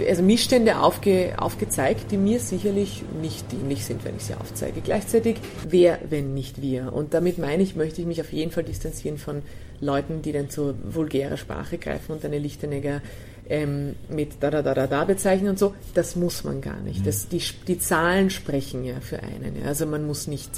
also 0.00 0.22
Missstände 0.22 0.78
aufge, 0.80 1.34
aufgezeigt, 1.38 2.10
die 2.10 2.16
mir 2.16 2.40
sicherlich 2.40 3.02
nicht 3.20 3.50
dienlich 3.52 3.84
sind, 3.84 4.04
wenn 4.04 4.16
ich 4.16 4.24
sie 4.24 4.34
aufzeige. 4.34 4.80
Gleichzeitig, 4.80 5.36
wer, 5.68 5.98
wenn 6.08 6.34
nicht 6.34 6.60
wir? 6.60 6.92
Und 6.92 7.14
damit 7.14 7.38
meine 7.38 7.62
ich, 7.62 7.76
möchte 7.76 8.00
ich 8.00 8.06
mich 8.06 8.20
auf 8.20 8.32
jeden 8.32 8.50
Fall 8.50 8.64
distanzieren 8.64 9.18
von 9.18 9.42
Leuten, 9.80 10.22
die 10.22 10.32
dann 10.32 10.50
zur 10.50 10.74
vulgärer 10.82 11.36
Sprache 11.36 11.78
greifen 11.78 12.12
und 12.12 12.24
eine 12.24 12.38
Lichtenegger 12.38 13.02
ähm, 13.48 13.94
mit 14.08 14.34
da 14.40 14.50
da 14.50 14.62
da 14.62 14.74
da 14.74 14.86
da 14.86 15.04
bezeichnen 15.04 15.50
und 15.50 15.58
so. 15.58 15.74
Das 15.94 16.16
muss 16.16 16.44
man 16.44 16.60
gar 16.60 16.80
nicht. 16.80 17.06
Das, 17.06 17.28
die, 17.28 17.42
die 17.68 17.78
Zahlen 17.78 18.30
sprechen 18.30 18.84
ja 18.84 19.00
für 19.00 19.22
einen. 19.22 19.60
Ja. 19.60 19.66
Also 19.66 19.86
man 19.86 20.06
muss 20.06 20.26
nicht 20.26 20.50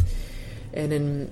einen, 0.74 1.29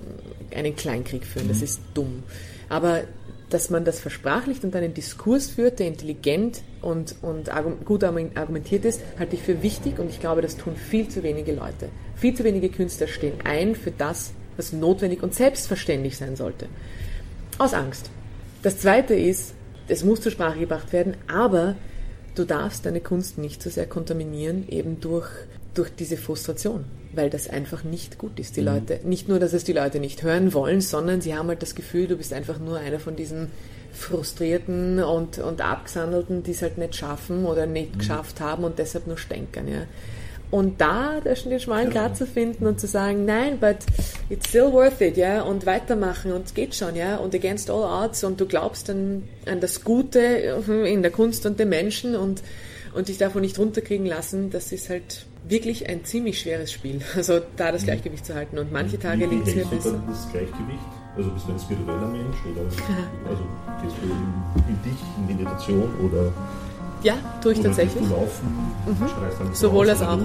einen 0.55 0.75
Kleinkrieg 0.75 1.25
führen. 1.25 1.47
Das 1.47 1.61
ist 1.61 1.81
dumm. 1.93 2.23
Aber 2.69 3.03
dass 3.49 3.69
man 3.69 3.85
das 3.85 3.99
versprachlicht 3.99 4.63
und 4.63 4.75
einen 4.75 4.93
Diskurs 4.93 5.47
führt, 5.47 5.79
der 5.79 5.87
intelligent 5.87 6.63
und, 6.81 7.15
und 7.21 7.49
gut 7.85 8.03
argumentiert 8.03 8.83
ist, 8.83 9.01
halte 9.17 9.35
ich 9.35 9.41
für 9.41 9.63
wichtig 9.63 9.99
und 9.99 10.09
ich 10.09 10.19
glaube, 10.19 10.41
das 10.41 10.57
tun 10.57 10.75
viel 10.75 11.07
zu 11.07 11.23
wenige 11.23 11.53
Leute. 11.53 11.89
Viel 12.15 12.33
zu 12.33 12.43
wenige 12.43 12.69
Künstler 12.69 13.07
stehen 13.07 13.39
ein 13.45 13.75
für 13.75 13.91
das, 13.91 14.33
was 14.57 14.73
notwendig 14.73 15.23
und 15.23 15.33
selbstverständlich 15.33 16.17
sein 16.17 16.35
sollte. 16.35 16.67
Aus 17.57 17.73
Angst. 17.73 18.09
Das 18.63 18.79
Zweite 18.79 19.13
ist, 19.13 19.53
es 19.87 20.03
muss 20.03 20.19
zur 20.19 20.31
Sprache 20.31 20.59
gebracht 20.59 20.91
werden, 20.91 21.15
aber 21.27 21.75
du 22.35 22.43
darfst 22.43 22.85
deine 22.85 22.99
Kunst 22.99 23.37
nicht 23.37 23.63
so 23.63 23.69
sehr 23.69 23.87
kontaminieren, 23.87 24.67
eben 24.67 24.99
durch, 24.99 25.29
durch 25.77 25.89
diese 25.91 26.17
Frustration, 26.17 26.85
weil 27.13 27.29
das 27.29 27.49
einfach 27.49 27.83
nicht 27.83 28.17
gut 28.17 28.39
ist. 28.39 28.57
Die 28.57 28.61
mhm. 28.61 28.67
Leute, 28.67 28.99
nicht 29.03 29.27
nur, 29.27 29.39
dass 29.39 29.53
es 29.53 29.63
die 29.63 29.73
Leute 29.73 29.99
nicht 29.99 30.23
hören 30.23 30.53
wollen, 30.53 30.81
sondern 30.81 31.21
sie 31.21 31.35
haben 31.35 31.49
halt 31.49 31.61
das 31.61 31.75
Gefühl, 31.75 32.07
du 32.07 32.17
bist 32.17 32.33
einfach 32.33 32.59
nur 32.59 32.77
einer 32.77 32.99
von 32.99 33.15
diesen 33.15 33.51
Frustrierten 33.93 35.03
und, 35.03 35.39
und 35.39 35.61
Abgesandelten, 35.61 36.43
die 36.43 36.51
es 36.51 36.61
halt 36.61 36.77
nicht 36.77 36.95
schaffen 36.95 37.45
oder 37.45 37.65
nicht 37.65 37.95
mhm. 37.95 37.99
geschafft 37.99 38.39
haben 38.39 38.63
und 38.63 38.79
deshalb 38.79 39.07
nur 39.07 39.17
stänkern. 39.17 39.67
Ja. 39.67 39.81
Und 40.49 40.79
da 40.79 41.19
den 41.19 41.59
schmalen 41.59 41.89
Grad 41.89 42.15
zu 42.15 42.25
finden 42.25 42.67
und 42.67 42.79
zu 42.79 42.87
sagen, 42.87 43.25
nein, 43.25 43.59
but 43.59 43.77
it's 44.29 44.47
still 44.47 44.71
worth 44.71 45.01
it, 45.01 45.17
ja, 45.17 45.41
und 45.41 45.65
weitermachen 45.65 46.31
und 46.31 46.45
es 46.45 46.53
geht 46.53 46.73
schon, 46.73 46.95
ja, 46.95 47.17
und 47.17 47.35
against 47.35 47.69
all 47.69 47.83
odds 47.83 48.23
und 48.23 48.39
du 48.39 48.45
glaubst 48.45 48.89
an, 48.89 49.23
an 49.45 49.59
das 49.59 49.83
Gute 49.83 50.19
in 50.19 51.01
der 51.01 51.11
Kunst 51.11 51.45
und 51.45 51.59
den 51.59 51.67
Menschen 51.67 52.15
und, 52.15 52.43
und 52.93 53.09
dich 53.09 53.17
davon 53.17 53.41
nicht 53.41 53.59
runterkriegen 53.59 54.05
lassen, 54.05 54.49
das 54.49 54.71
ist 54.71 54.89
halt 54.89 55.26
wirklich 55.49 55.87
ein 55.89 56.03
ziemlich 56.05 56.39
schweres 56.39 56.71
Spiel, 56.71 57.01
also 57.15 57.39
da 57.55 57.71
das 57.71 57.81
mhm. 57.81 57.85
Gleichgewicht 57.85 58.25
zu 58.25 58.35
halten 58.35 58.57
und 58.57 58.71
manche 58.71 58.99
Tage 58.99 59.25
liegt 59.25 59.47
es 59.47 59.55
mir 59.55 59.65
besser. 59.65 60.01
das 60.07 60.29
Gleichgewicht? 60.31 60.79
Also 61.15 61.31
bist 61.31 61.47
du 61.47 61.51
ein 61.53 61.59
spiritueller 61.59 62.07
Mensch 62.07 62.37
oder 62.51 62.61
also 63.29 63.43
gehst 63.81 63.95
du 64.01 64.07
in, 64.07 64.75
in 64.75 64.83
dich, 64.83 65.01
in 65.17 65.37
Meditation 65.37 65.89
oder 66.03 66.31
ja, 67.03 67.15
tue 67.41 67.53
ich 67.53 67.59
oder 67.59 67.69
tatsächlich. 67.69 68.03
Du 68.03 68.09
laufen, 68.09 68.47
mhm. 68.85 69.53
Sowohl 69.53 69.89
als 69.89 70.01
auch. 70.01 70.19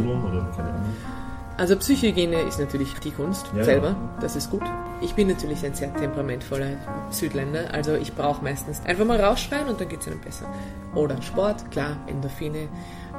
Also 1.58 1.76
Psychohygiene 1.76 2.40
ist 2.42 2.58
natürlich 2.58 2.94
die 2.94 3.10
Kunst 3.10 3.46
ja, 3.54 3.62
selber, 3.62 3.88
ja. 3.88 4.18
das 4.20 4.36
ist 4.36 4.50
gut. 4.50 4.62
Ich 5.02 5.14
bin 5.14 5.28
natürlich 5.28 5.64
ein 5.64 5.74
sehr 5.74 5.94
temperamentvoller 5.94 6.76
Südländer, 7.10 7.72
also 7.72 7.94
ich 7.94 8.14
brauche 8.14 8.42
meistens 8.42 8.80
einfach 8.84 9.04
mal 9.04 9.20
rausschreien 9.20 9.68
und 9.68 9.80
dann 9.80 9.88
geht 9.88 10.00
es 10.00 10.08
einem 10.08 10.20
besser. 10.20 10.46
Oder 10.94 11.20
Sport, 11.22 11.70
klar, 11.70 11.98
Endorphine. 12.06 12.68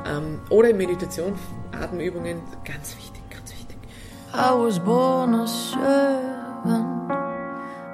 Ähm, 0.06 0.42
oder 0.50 0.74
Meditation, 0.74 1.36
Atemübungen, 1.72 2.42
ganz 2.66 2.96
wichtig, 2.98 3.24
ganz 3.30 3.52
wichtig. 3.52 3.78
I 4.34 4.54
was 4.54 4.80
born 4.80 5.34
a 5.36 5.48
servant, 5.48 7.12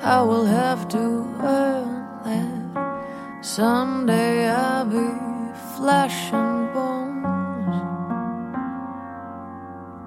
I 0.01 0.21
will 0.23 0.45
have 0.45 0.87
to 0.89 1.25
earn 1.43 2.07
that. 2.23 3.45
Someday 3.45 4.49
I'll 4.49 4.85
be 4.85 5.29
flesh 5.77 6.33
and 6.33 6.73
bones. 6.73 6.99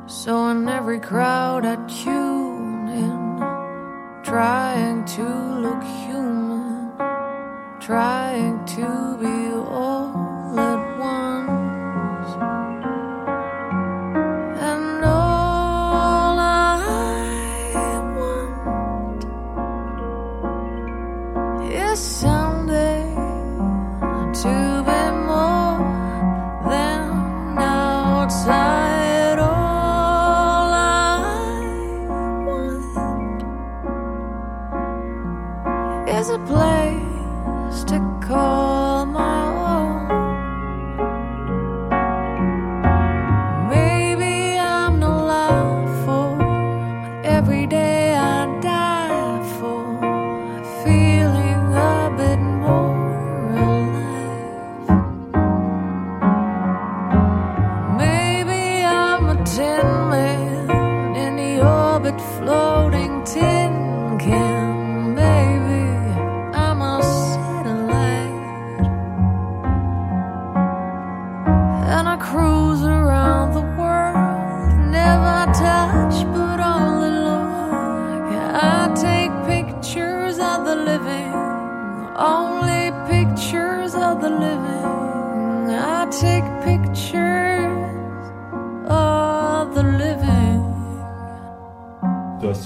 So 0.06 0.48
in 0.48 0.68
every 0.68 0.98
crowd 1.00 1.64
I 1.64 1.76
tune 1.86 2.88
in, 2.88 3.38
trying 4.24 5.04
to 5.16 5.22
look 5.60 5.82
human, 6.04 6.92
trying 7.80 8.64
to 8.76 9.16
be 9.20 9.54
all 9.54 10.01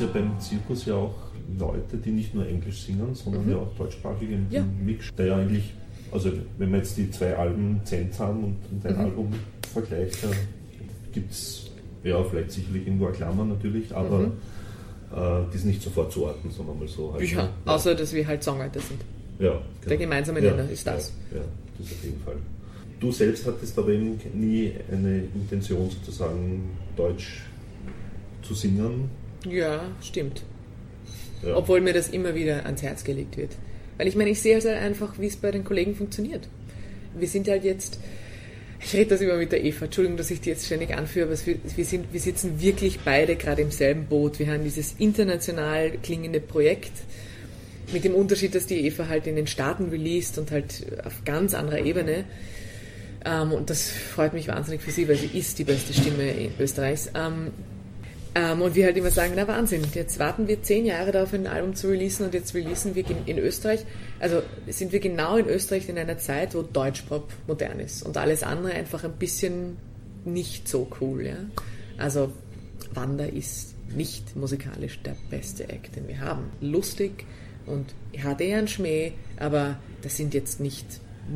ja 0.07 0.13
beim 0.13 0.39
Zirkus 0.41 0.85
ja 0.87 0.95
auch 0.95 1.15
Leute, 1.59 1.97
die 1.99 2.11
nicht 2.11 2.35
nur 2.35 2.47
Englisch 2.47 2.83
singen, 2.87 3.15
sondern 3.15 3.45
Mhm. 3.45 3.51
ja 3.51 3.57
auch 3.59 3.75
deutschsprachig 3.79 4.31
im, 4.31 4.47
Ja. 4.51 4.65
Mix, 4.85 5.15
der 5.17 5.27
ja 5.27 5.37
eigentlich, 5.37 5.73
also 6.13 6.31
wenn 6.59 6.71
man 6.71 6.81
jetzt 6.81 6.97
die 6.97 7.11
zwei 7.11 7.37
Alben 7.37 7.81
Zent 7.85 8.19
haben 8.19 8.43
und, 8.45 8.57
und 8.73 8.87
ein 8.87 8.95
Mhm. 8.95 9.01
Album 9.01 9.33
vergleicht, 9.73 10.25
da 10.25 10.29
gibt 11.13 11.31
es 11.31 11.71
ja 12.05 12.23
vielleicht 12.25 12.51
sicherlich 12.53 12.87
irgendwo 12.87 13.07
eine 13.07 13.15
Klammer 13.17 13.45
natürlich, 13.45 13.95
aber 13.95 14.19
Mhm. 14.21 14.33
äh, 15.15 15.51
die 15.53 15.57
ist 15.57 15.65
nicht 15.65 15.83
sofort 15.83 16.13
zu 16.13 16.25
orten, 16.25 16.51
sondern 16.51 16.79
mal 16.79 16.89
so. 16.89 17.13
Halt, 17.13 17.31
Ja, 17.31 17.45
ne? 17.45 17.49
außer 17.67 17.95
dass 17.95 18.13
wir 18.13 18.27
halt 18.27 18.43
Songwriter 18.43 18.81
sind. 18.81 19.01
ja, 19.39 19.61
Der 19.89 19.97
gemeinsame 19.97 20.41
Nenner 20.41 20.69
ist 20.69 20.87
das. 20.87 21.13
Ja, 21.33 21.39
ja, 21.39 21.45
das 21.79 21.93
auf 21.93 22.05
jeden 22.05 22.21
Fall. 22.23 22.37
Du 22.99 23.13
selbst 23.13 23.47
hattest 23.47 23.79
aber 23.79 23.91
eben 23.91 24.19
nie 24.35 24.73
eine 24.91 25.23
Intention, 25.35 25.91
sozusagen 25.91 26.71
Deutsch 26.97 27.43
zu 28.43 28.55
singen. 28.55 29.11
Ja, 29.49 29.85
stimmt. 30.03 30.43
Ja. 31.43 31.57
Obwohl 31.57 31.81
mir 31.81 31.93
das 31.93 32.09
immer 32.09 32.35
wieder 32.35 32.67
ans 32.67 32.83
Herz 32.83 33.05
gelegt 33.05 33.37
wird. 33.37 33.51
Weil 33.97 34.09
ich 34.09 34.17
meine, 34.17 34.31
ich 34.31 34.41
sehe 34.41 34.55
halt 34.55 34.67
einfach, 34.67 35.19
wie 35.19 35.27
es 35.27 35.37
bei 35.37 35.51
den 35.51 35.65
Kollegen 35.65 35.95
funktioniert. 35.95 36.49
Wir 37.19 37.29
sind 37.29 37.49
halt 37.49 37.65
jetzt, 37.65 37.99
ich 38.81 38.93
rede 38.93 39.11
das 39.11 39.21
immer 39.21 39.37
mit 39.37 39.53
der 39.53 39.65
Eva, 39.65 39.87
Entschuldigung, 39.87 40.19
dass 40.19 40.31
ich 40.31 40.41
die 40.41 40.51
jetzt 40.51 40.67
ständig 40.67 40.95
anführe, 40.95 41.29
aber 41.29 41.47
wir, 41.47 41.57
wir, 41.77 41.85
sind, 41.85 42.13
wir 42.13 42.21
sitzen 42.21 42.61
wirklich 42.61 43.01
beide 43.01 43.37
gerade 43.37 43.63
im 43.63 43.71
selben 43.71 44.07
Boot. 44.07 44.39
Wir 44.39 44.49
haben 44.49 44.65
dieses 44.65 44.95
international 44.99 45.93
klingende 46.03 46.41
Projekt, 46.41 46.93
mit 47.93 48.05
dem 48.05 48.15
Unterschied, 48.15 48.55
dass 48.55 48.67
die 48.67 48.87
Eva 48.87 49.09
halt 49.09 49.27
in 49.27 49.37
den 49.37 49.47
Staaten 49.47 49.91
released 49.91 50.39
und 50.39 50.51
halt 50.51 50.87
auf 51.05 51.25
ganz 51.25 51.55
anderer 51.55 51.79
Ebene. 51.79 52.25
Ähm, 53.25 53.53
und 53.53 53.71
das 53.71 53.91
freut 53.91 54.33
mich 54.33 54.49
wahnsinnig 54.49 54.83
für 54.83 54.91
sie, 54.91 55.09
weil 55.09 55.17
sie 55.17 55.39
ist 55.39 55.59
die 55.59 55.65
beste 55.65 55.93
Stimme 55.93 56.51
Österreichs. 56.59 57.11
Ähm, 58.37 58.61
und 58.61 58.75
wir 58.75 58.85
halt 58.85 58.99
immer 58.99 59.11
sagen, 59.11 59.33
na 59.35 59.49
Wahnsinn, 59.49 59.83
jetzt 59.95 60.19
warten 60.19 60.47
wir 60.47 60.63
zehn 60.63 60.85
Jahre 60.85 61.11
darauf, 61.11 61.33
ein 61.33 61.47
Album 61.47 61.75
zu 61.75 61.89
releasen 61.89 62.27
und 62.27 62.35
jetzt 62.35 62.55
releasen 62.55 62.95
wir 62.95 63.03
in 63.25 63.39
Österreich, 63.39 63.87
also 64.21 64.43
sind 64.69 64.93
wir 64.93 65.01
genau 65.01 65.39
in 65.39 65.47
Österreich 65.47 65.89
in 65.89 65.97
einer 65.97 66.19
Zeit, 66.19 66.55
wo 66.55 66.61
Deutschpop 66.61 67.33
modern 67.47 67.81
ist 67.81 68.03
und 68.03 68.19
alles 68.19 68.43
andere 68.43 68.75
einfach 68.75 69.05
ein 69.05 69.15
bisschen 69.15 69.79
nicht 70.27 70.69
so 70.69 70.87
cool. 71.01 71.25
Ja? 71.25 71.37
Also 71.97 72.31
Wanda 72.93 73.25
ist 73.25 73.75
nicht 73.95 74.37
musikalisch 74.37 75.01
der 75.01 75.17
beste 75.31 75.71
Act, 75.71 75.97
den 75.97 76.07
wir 76.07 76.21
haben. 76.21 76.51
Lustig 76.61 77.25
und 77.65 77.95
hat 78.23 78.43
eher 78.43 78.59
einen 78.59 78.69
Schmäh, 78.69 79.13
aber 79.39 79.79
das 80.03 80.19
sind 80.19 80.35
jetzt 80.35 80.61
nicht 80.61 80.87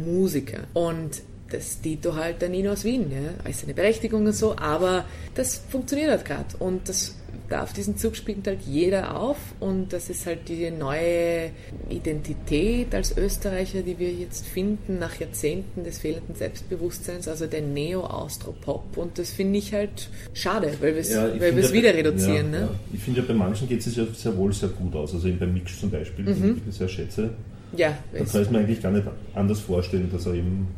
Musiker. 0.05 0.65
Und 0.75 1.23
das 1.51 1.81
Dito 1.81 2.15
halt 2.15 2.41
der 2.43 2.49
Nino 2.49 2.73
aus 2.73 2.85
Wien, 2.85 3.11
ja, 3.11 3.49
ist 3.51 3.65
eine 3.65 3.75
Berechtigung 3.75 4.27
und 4.27 4.33
so, 4.33 4.57
aber 4.57 5.05
das 5.35 5.63
funktioniert 5.69 6.11
halt 6.11 6.25
gerade 6.25 6.57
und 6.59 6.89
das 6.89 7.17
auf 7.51 7.73
diesen 7.73 7.97
Zug 7.97 8.15
springt 8.17 8.47
halt 8.47 8.61
jeder 8.65 9.17
auf 9.17 9.37
und 9.59 9.93
das 9.93 10.09
ist 10.09 10.25
halt 10.27 10.49
die 10.49 10.71
neue 10.71 11.51
Identität 11.89 12.95
als 12.95 13.17
Österreicher, 13.17 13.83
die 13.83 13.99
wir 13.99 14.13
jetzt 14.13 14.47
finden 14.47 14.99
nach 14.99 15.19
Jahrzehnten 15.19 15.83
des 15.85 15.99
fehlenden 15.99 16.35
Selbstbewusstseins, 16.35 17.27
also 17.29 17.47
der 17.47 17.63
Neo-Austro-Pop 17.63 18.97
und 18.97 19.19
das 19.19 19.31
finde 19.31 19.59
ich 19.59 19.73
halt 19.75 20.09
schade, 20.33 20.73
weil 20.81 20.95
wir 20.95 21.01
es 21.01 21.11
Ja, 21.13 21.27
ja 21.29 21.35
wieder 21.73 21.91
bei- 21.93 21.97
reduzieren. 21.99 22.53
Ja, 22.53 22.61
ne? 22.61 22.69
Ich 22.93 23.01
finde 23.01 23.21
ja, 23.21 23.27
bei 23.27 23.35
manchen 23.35 23.69
geht 23.69 23.85
es 23.85 23.97
ja 23.97 24.05
sehr 24.15 24.37
wohl 24.37 24.53
sehr 24.53 24.69
gut 24.71 24.95
aus. 24.95 25.13
Also 25.15 25.29
eben 25.29 25.39
beim 25.39 25.53
Mix 25.53 25.79
zum 25.81 25.91
Beispiel, 25.91 26.25
Mhm. 26.25 26.41
den 26.43 26.63
ich 26.69 26.77
sehr 26.77 26.89
schätze. 26.89 27.31
Ja, 27.77 27.97
Da 28.13 28.19
es- 28.21 28.33
kann 28.33 28.43
ich 28.43 28.51
mir 28.51 28.59
eigentlich 28.59 28.83
gar 28.83 28.91
nicht 28.93 29.07
anders 29.35 29.61
vorstellen, 29.61 30.09
dass 30.13 30.27
er 30.27 30.35
eben 30.35 30.69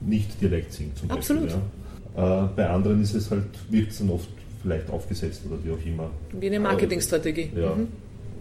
nicht 0.00 0.40
direkt 0.40 0.72
singt 0.72 0.96
zum 0.98 1.10
Absolut. 1.10 1.44
Beispiel. 1.44 1.62
Ja. 2.16 2.44
Äh, 2.44 2.48
bei 2.56 2.68
anderen 2.68 3.02
ist 3.02 3.14
es 3.14 3.30
halt, 3.30 3.44
wirkt 3.70 3.92
es 3.92 3.98
dann 3.98 4.10
oft 4.10 4.28
vielleicht 4.62 4.88
aufgesetzt 4.90 5.42
oder 5.46 5.58
wie 5.64 5.70
auch 5.70 5.86
immer. 5.86 6.10
wie 6.40 6.46
eine 6.46 6.60
Marketingstrategie. 6.60 7.50
Ja, 7.56 7.74
Mhm. 7.74 7.88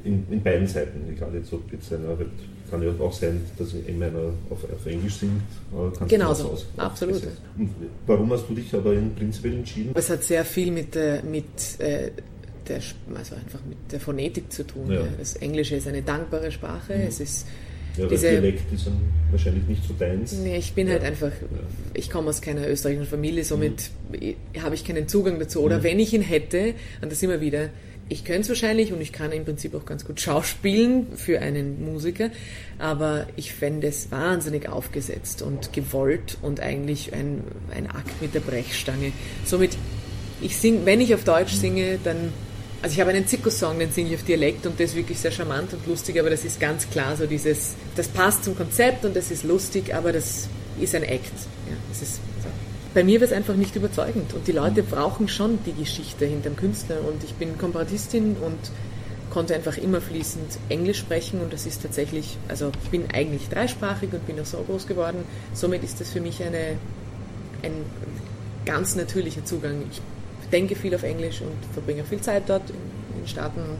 in, 0.03 0.25
in 0.31 0.41
beiden 0.43 0.67
Seiten. 0.67 1.01
Egal 1.11 1.29
jetzt, 1.33 1.51
ob 1.53 1.71
jetzt 1.71 1.91
einer, 1.93 2.07
halt, 2.09 2.27
kann 2.71 2.81
ja 2.81 2.89
auch 2.99 3.13
sein, 3.13 3.41
dass 3.57 3.73
eben 3.73 4.01
einer 4.01 4.19
auf, 4.49 4.63
auf 4.63 4.85
Englisch 4.85 5.15
singt. 5.15 5.31
äh, 6.01 6.07
sich 6.09 6.23
aus- 6.23 6.65
absolut. 6.77 7.21
Und 7.57 7.69
warum 8.07 8.31
hast 8.31 8.45
du 8.49 8.53
dich 8.55 8.73
aber 8.73 8.93
in 8.93 9.13
prinzipiell 9.13 9.53
entschieden? 9.55 9.91
Es 9.93 10.09
hat 10.09 10.23
sehr 10.23 10.43
viel 10.45 10.71
mit, 10.71 10.95
der- 10.95 11.21
mit 11.23 11.45
äh, 11.79 12.11
der, 12.67 12.79
also 13.13 13.35
einfach 13.35 13.59
mit 13.69 13.77
der 13.91 13.99
Phonetik 13.99 14.51
zu 14.51 14.65
tun. 14.65 14.87
Ja. 14.91 15.01
Ja. 15.01 15.07
Das 15.19 15.35
Englische 15.35 15.75
ist 15.75 15.87
eine 15.87 16.01
dankbare 16.01 16.51
Sprache. 16.51 16.93
Es 16.93 17.19
ist 17.19 17.45
Ja, 17.97 18.07
diese- 18.07 18.29
Dialekt 18.29 18.71
ist 18.73 18.87
dann 18.87 18.97
wahrscheinlich 19.31 19.63
nicht 19.67 19.83
so 19.87 19.93
deins. 19.93 20.33
Nee, 20.33 20.57
ich 20.57 20.73
bin 20.73 20.87
Ja. 20.87 20.93
halt 20.93 21.03
einfach, 21.03 21.31
ich 21.93 22.09
komme 22.09 22.29
aus 22.29 22.41
keiner 22.41 22.67
österreichischen 22.67 23.05
Familie, 23.07 23.43
somit 23.43 23.89
Mhm. 24.11 24.35
habe 24.61 24.75
ich 24.75 24.83
keinen 24.85 25.07
Zugang 25.07 25.39
dazu. 25.39 25.61
Oder 25.61 25.83
wenn 25.83 25.99
ich 25.99 26.13
ihn 26.13 26.21
hätte, 26.21 26.73
und 27.01 27.11
das 27.11 27.21
immer 27.23 27.41
wieder, 27.41 27.69
ich 28.07 28.23
könnte 28.23 28.41
es 28.41 28.49
wahrscheinlich 28.49 28.93
und 28.93 29.01
ich 29.01 29.11
kann 29.11 29.31
im 29.31 29.45
Prinzip 29.45 29.73
auch 29.73 29.85
ganz 29.85 30.05
gut 30.05 30.21
schauspielen 30.21 31.07
für 31.15 31.39
einen 31.39 31.83
Musiker, 31.83 32.29
aber 32.77 33.25
ich 33.35 33.51
fände 33.53 33.87
es 33.87 34.11
wahnsinnig 34.11 34.69
aufgesetzt 34.69 35.41
und 35.41 35.73
gewollt 35.73 36.37
und 36.43 36.59
eigentlich 36.59 37.13
ein, 37.13 37.41
ein 37.75 37.87
Akt 37.89 38.21
mit 38.21 38.35
der 38.35 38.41
Brechstange. 38.41 39.11
Somit, 39.43 39.71
ich 40.41 40.55
sing, 40.57 40.81
wenn 40.85 41.01
ich 41.01 41.15
auf 41.15 41.23
Deutsch 41.23 41.53
singe, 41.53 41.97
dann 42.03 42.31
also 42.81 42.93
ich 42.93 42.99
habe 42.99 43.11
einen 43.11 43.27
Zirkussong, 43.27 43.79
den 43.79 43.91
singe 43.91 44.09
ich 44.09 44.15
auf 44.15 44.23
Dialekt 44.23 44.65
und 44.65 44.77
der 44.77 44.85
ist 44.85 44.95
wirklich 44.95 45.19
sehr 45.19 45.31
charmant 45.31 45.73
und 45.73 45.87
lustig, 45.87 46.19
aber 46.19 46.29
das 46.29 46.45
ist 46.45 46.59
ganz 46.59 46.89
klar 46.89 47.15
so 47.15 47.25
dieses, 47.25 47.75
das 47.95 48.07
passt 48.07 48.43
zum 48.43 48.55
Konzept 48.55 49.05
und 49.05 49.15
das 49.15 49.31
ist 49.31 49.43
lustig, 49.43 49.93
aber 49.93 50.11
das 50.11 50.47
ist 50.79 50.93
ein 50.95 51.03
Act. 51.03 51.33
Ja, 51.67 51.75
das 51.89 52.01
ist 52.01 52.15
so. 52.15 52.49
Bei 52.93 53.03
mir 53.03 53.19
wird 53.19 53.31
es 53.31 53.37
einfach 53.37 53.55
nicht 53.55 53.75
überzeugend 53.75 54.33
und 54.33 54.47
die 54.47 54.51
Leute 54.51 54.83
brauchen 54.83 55.27
schon 55.27 55.59
die 55.65 55.73
Geschichte 55.73 56.25
hinterm 56.25 56.55
Künstler 56.55 56.97
und 57.07 57.23
ich 57.23 57.33
bin 57.33 57.57
Komparatistin 57.57 58.37
und 58.37 58.59
konnte 59.31 59.53
einfach 59.53 59.77
immer 59.77 59.99
fließend 59.99 60.59
Englisch 60.69 60.99
sprechen 60.99 61.41
und 61.41 61.51
das 61.51 61.65
ist 61.65 61.81
tatsächlich, 61.81 62.37
also 62.47 62.71
ich 62.83 62.89
bin 62.89 63.05
eigentlich 63.13 63.49
dreisprachig 63.49 64.13
und 64.13 64.25
bin 64.25 64.39
auch 64.39 64.45
so 64.45 64.59
groß 64.59 64.87
geworden, 64.87 65.25
somit 65.53 65.83
ist 65.83 65.99
das 65.99 66.09
für 66.09 66.21
mich 66.21 66.41
eine, 66.41 66.77
ein 67.63 67.73
ganz 68.65 68.95
natürlicher 68.95 69.43
Zugang. 69.43 69.83
Ich 69.91 70.01
denke 70.47 70.75
viel 70.75 70.93
auf 70.95 71.03
Englisch 71.03 71.41
und 71.41 71.73
verbringe 71.73 72.03
viel 72.03 72.21
Zeit 72.21 72.43
dort 72.47 72.69
in, 72.69 73.19
den 73.19 73.27
Staaten. 73.27 73.59
Und 73.59 73.79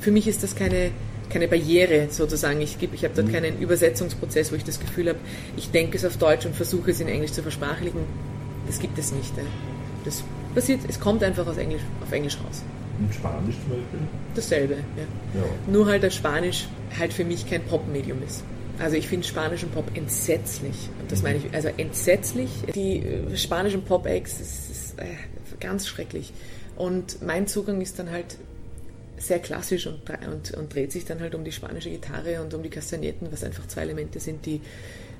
für 0.00 0.10
mich 0.10 0.28
ist 0.28 0.42
das 0.42 0.54
keine, 0.54 0.90
keine 1.30 1.48
Barriere 1.48 2.08
sozusagen. 2.10 2.60
Ich, 2.60 2.78
ich 2.80 3.04
habe 3.04 3.14
dort 3.14 3.32
keinen 3.32 3.58
Übersetzungsprozess, 3.58 4.52
wo 4.52 4.56
ich 4.56 4.64
das 4.64 4.80
Gefühl 4.80 5.08
habe, 5.08 5.18
ich 5.56 5.70
denke 5.70 5.96
es 5.96 6.04
auf 6.04 6.16
Deutsch 6.16 6.46
und 6.46 6.54
versuche 6.54 6.90
es 6.90 7.00
in 7.00 7.08
Englisch 7.08 7.32
zu 7.32 7.42
versprachlichen. 7.42 8.00
Das 8.66 8.78
gibt 8.78 8.98
es 8.98 9.12
nicht. 9.12 9.32
Das 10.04 10.22
passiert, 10.54 10.80
es 10.88 11.00
kommt 11.00 11.22
einfach 11.22 11.46
aus 11.46 11.56
Englisch, 11.56 11.82
auf 12.02 12.12
Englisch 12.12 12.36
raus. 12.44 12.62
Und 12.98 13.14
Spanisch 13.14 13.54
zum 13.62 13.70
Beispiel? 13.70 14.00
Dasselbe. 14.34 14.74
Ja. 14.74 15.40
Ja. 15.40 15.46
Nur 15.66 15.86
halt, 15.86 16.02
dass 16.02 16.14
Spanisch 16.14 16.68
halt 16.98 17.12
für 17.12 17.24
mich 17.24 17.48
kein 17.48 17.62
Popmedium 17.62 18.22
ist. 18.26 18.42
Also 18.78 18.96
ich 18.96 19.08
finde 19.08 19.26
Spanisch 19.26 19.64
und 19.64 19.74
Pop 19.74 19.90
entsetzlich. 19.94 20.88
Und 21.00 21.10
das 21.10 21.22
meine 21.22 21.38
ich, 21.38 21.52
also 21.52 21.68
entsetzlich. 21.76 22.48
Die 22.74 22.98
äh, 22.98 23.36
spanischen 23.36 23.82
Pop-Acts, 23.82 24.38
das 24.38 24.48
ist 24.70 24.98
äh, 24.98 25.04
ganz 25.60 25.86
schrecklich. 25.86 26.32
Und 26.76 27.22
mein 27.22 27.46
Zugang 27.46 27.80
ist 27.80 27.98
dann 27.98 28.10
halt 28.10 28.36
sehr 29.16 29.40
klassisch 29.40 29.86
und, 29.86 30.00
und, 30.26 30.52
und 30.52 30.74
dreht 30.74 30.92
sich 30.92 31.04
dann 31.04 31.20
halt 31.20 31.34
um 31.34 31.44
die 31.44 31.52
spanische 31.52 31.90
Gitarre 31.90 32.40
und 32.40 32.54
um 32.54 32.62
die 32.62 32.70
Kastagnetten, 32.70 33.32
was 33.32 33.42
einfach 33.42 33.66
zwei 33.66 33.82
Elemente 33.82 34.20
sind, 34.20 34.46
die 34.46 34.60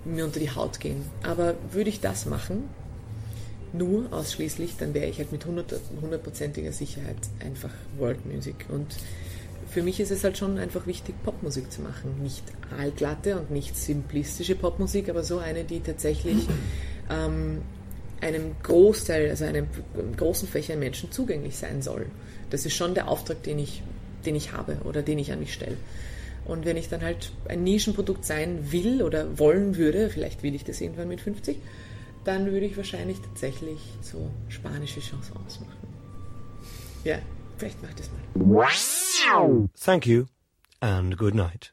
mir 0.05 0.25
unter 0.25 0.41
die 0.41 0.51
Haut 0.51 0.79
gehen. 0.81 1.03
Aber 1.23 1.55
würde 1.73 1.91
ich 1.91 2.01
das 2.01 2.27
machen, 2.27 2.65
nur 3.73 4.13
ausschließlich, 4.13 4.77
dann 4.79 4.95
wäre 4.95 5.07
ich 5.07 5.19
halt 5.19 5.33
mit 5.33 5.45
hundert- 5.45 5.81
hundertprozentiger 6.01 6.73
Sicherheit 6.73 7.17
einfach 7.45 7.73
World 7.99 8.25
Music. 8.25 8.67
Und 8.69 8.87
für 9.69 9.83
mich 9.83 10.01
ist 10.01 10.11
es 10.11 10.25
halt 10.25 10.39
schon 10.39 10.59
einfach 10.59 10.87
wichtig, 10.87 11.15
Popmusik 11.25 11.71
zu 11.71 11.83
machen. 11.83 12.23
Nicht 12.23 12.45
allglatte 12.79 13.39
und 13.39 13.51
nicht 13.51 13.77
simplistische 13.77 14.55
Popmusik, 14.55 15.09
aber 15.11 15.23
so 15.23 15.39
eine, 15.39 15.65
die 15.65 15.81
tatsächlich 15.81 16.47
ähm, 17.11 17.63
einem 18.21 18.55
Großteil, 18.63 19.31
also 19.31 19.45
einem 19.45 19.67
großen 20.17 20.49
Fächer 20.49 20.77
Menschen 20.77 21.13
zugänglich 21.13 21.57
sein 21.57 21.83
soll. 21.83 22.07
Das 22.51 22.67
ist 22.67 22.75
schon 22.75 22.95
der 22.95 23.09
Auftrag, 23.09 23.43
den 23.43 23.59
ich, 23.59 23.83
den 24.25 24.35
ich 24.35 24.53
habe 24.53 24.79
oder 24.85 25.03
den 25.03 25.19
ich 25.19 25.33
an 25.33 25.41
mich 25.41 25.53
stelle. 25.53 25.77
Und 26.45 26.65
wenn 26.65 26.77
ich 26.77 26.89
dann 26.89 27.03
halt 27.03 27.33
ein 27.49 27.63
Nischenprodukt 27.63 28.25
sein 28.25 28.73
will 28.73 29.03
oder 29.03 29.39
wollen 29.39 29.77
würde, 29.77 30.09
vielleicht 30.09 30.43
will 30.43 30.55
ich 30.55 30.65
das 30.65 30.81
irgendwann 30.81 31.09
mit 31.09 31.21
50, 31.21 31.59
dann 32.25 32.47
würde 32.47 32.67
ich 32.67 32.77
wahrscheinlich 32.77 33.21
tatsächlich 33.21 33.81
so 34.01 34.31
spanische 34.49 35.01
Chansons 35.01 35.61
machen. 35.61 35.89
Ja, 37.05 37.19
vielleicht 37.59 37.83
mach 37.83 37.93
das 37.95 38.11
mal. 38.11 38.45
Thank 39.79 40.07
you 40.07 40.25
and 40.81 41.17
good 41.17 41.35
night. 41.35 41.73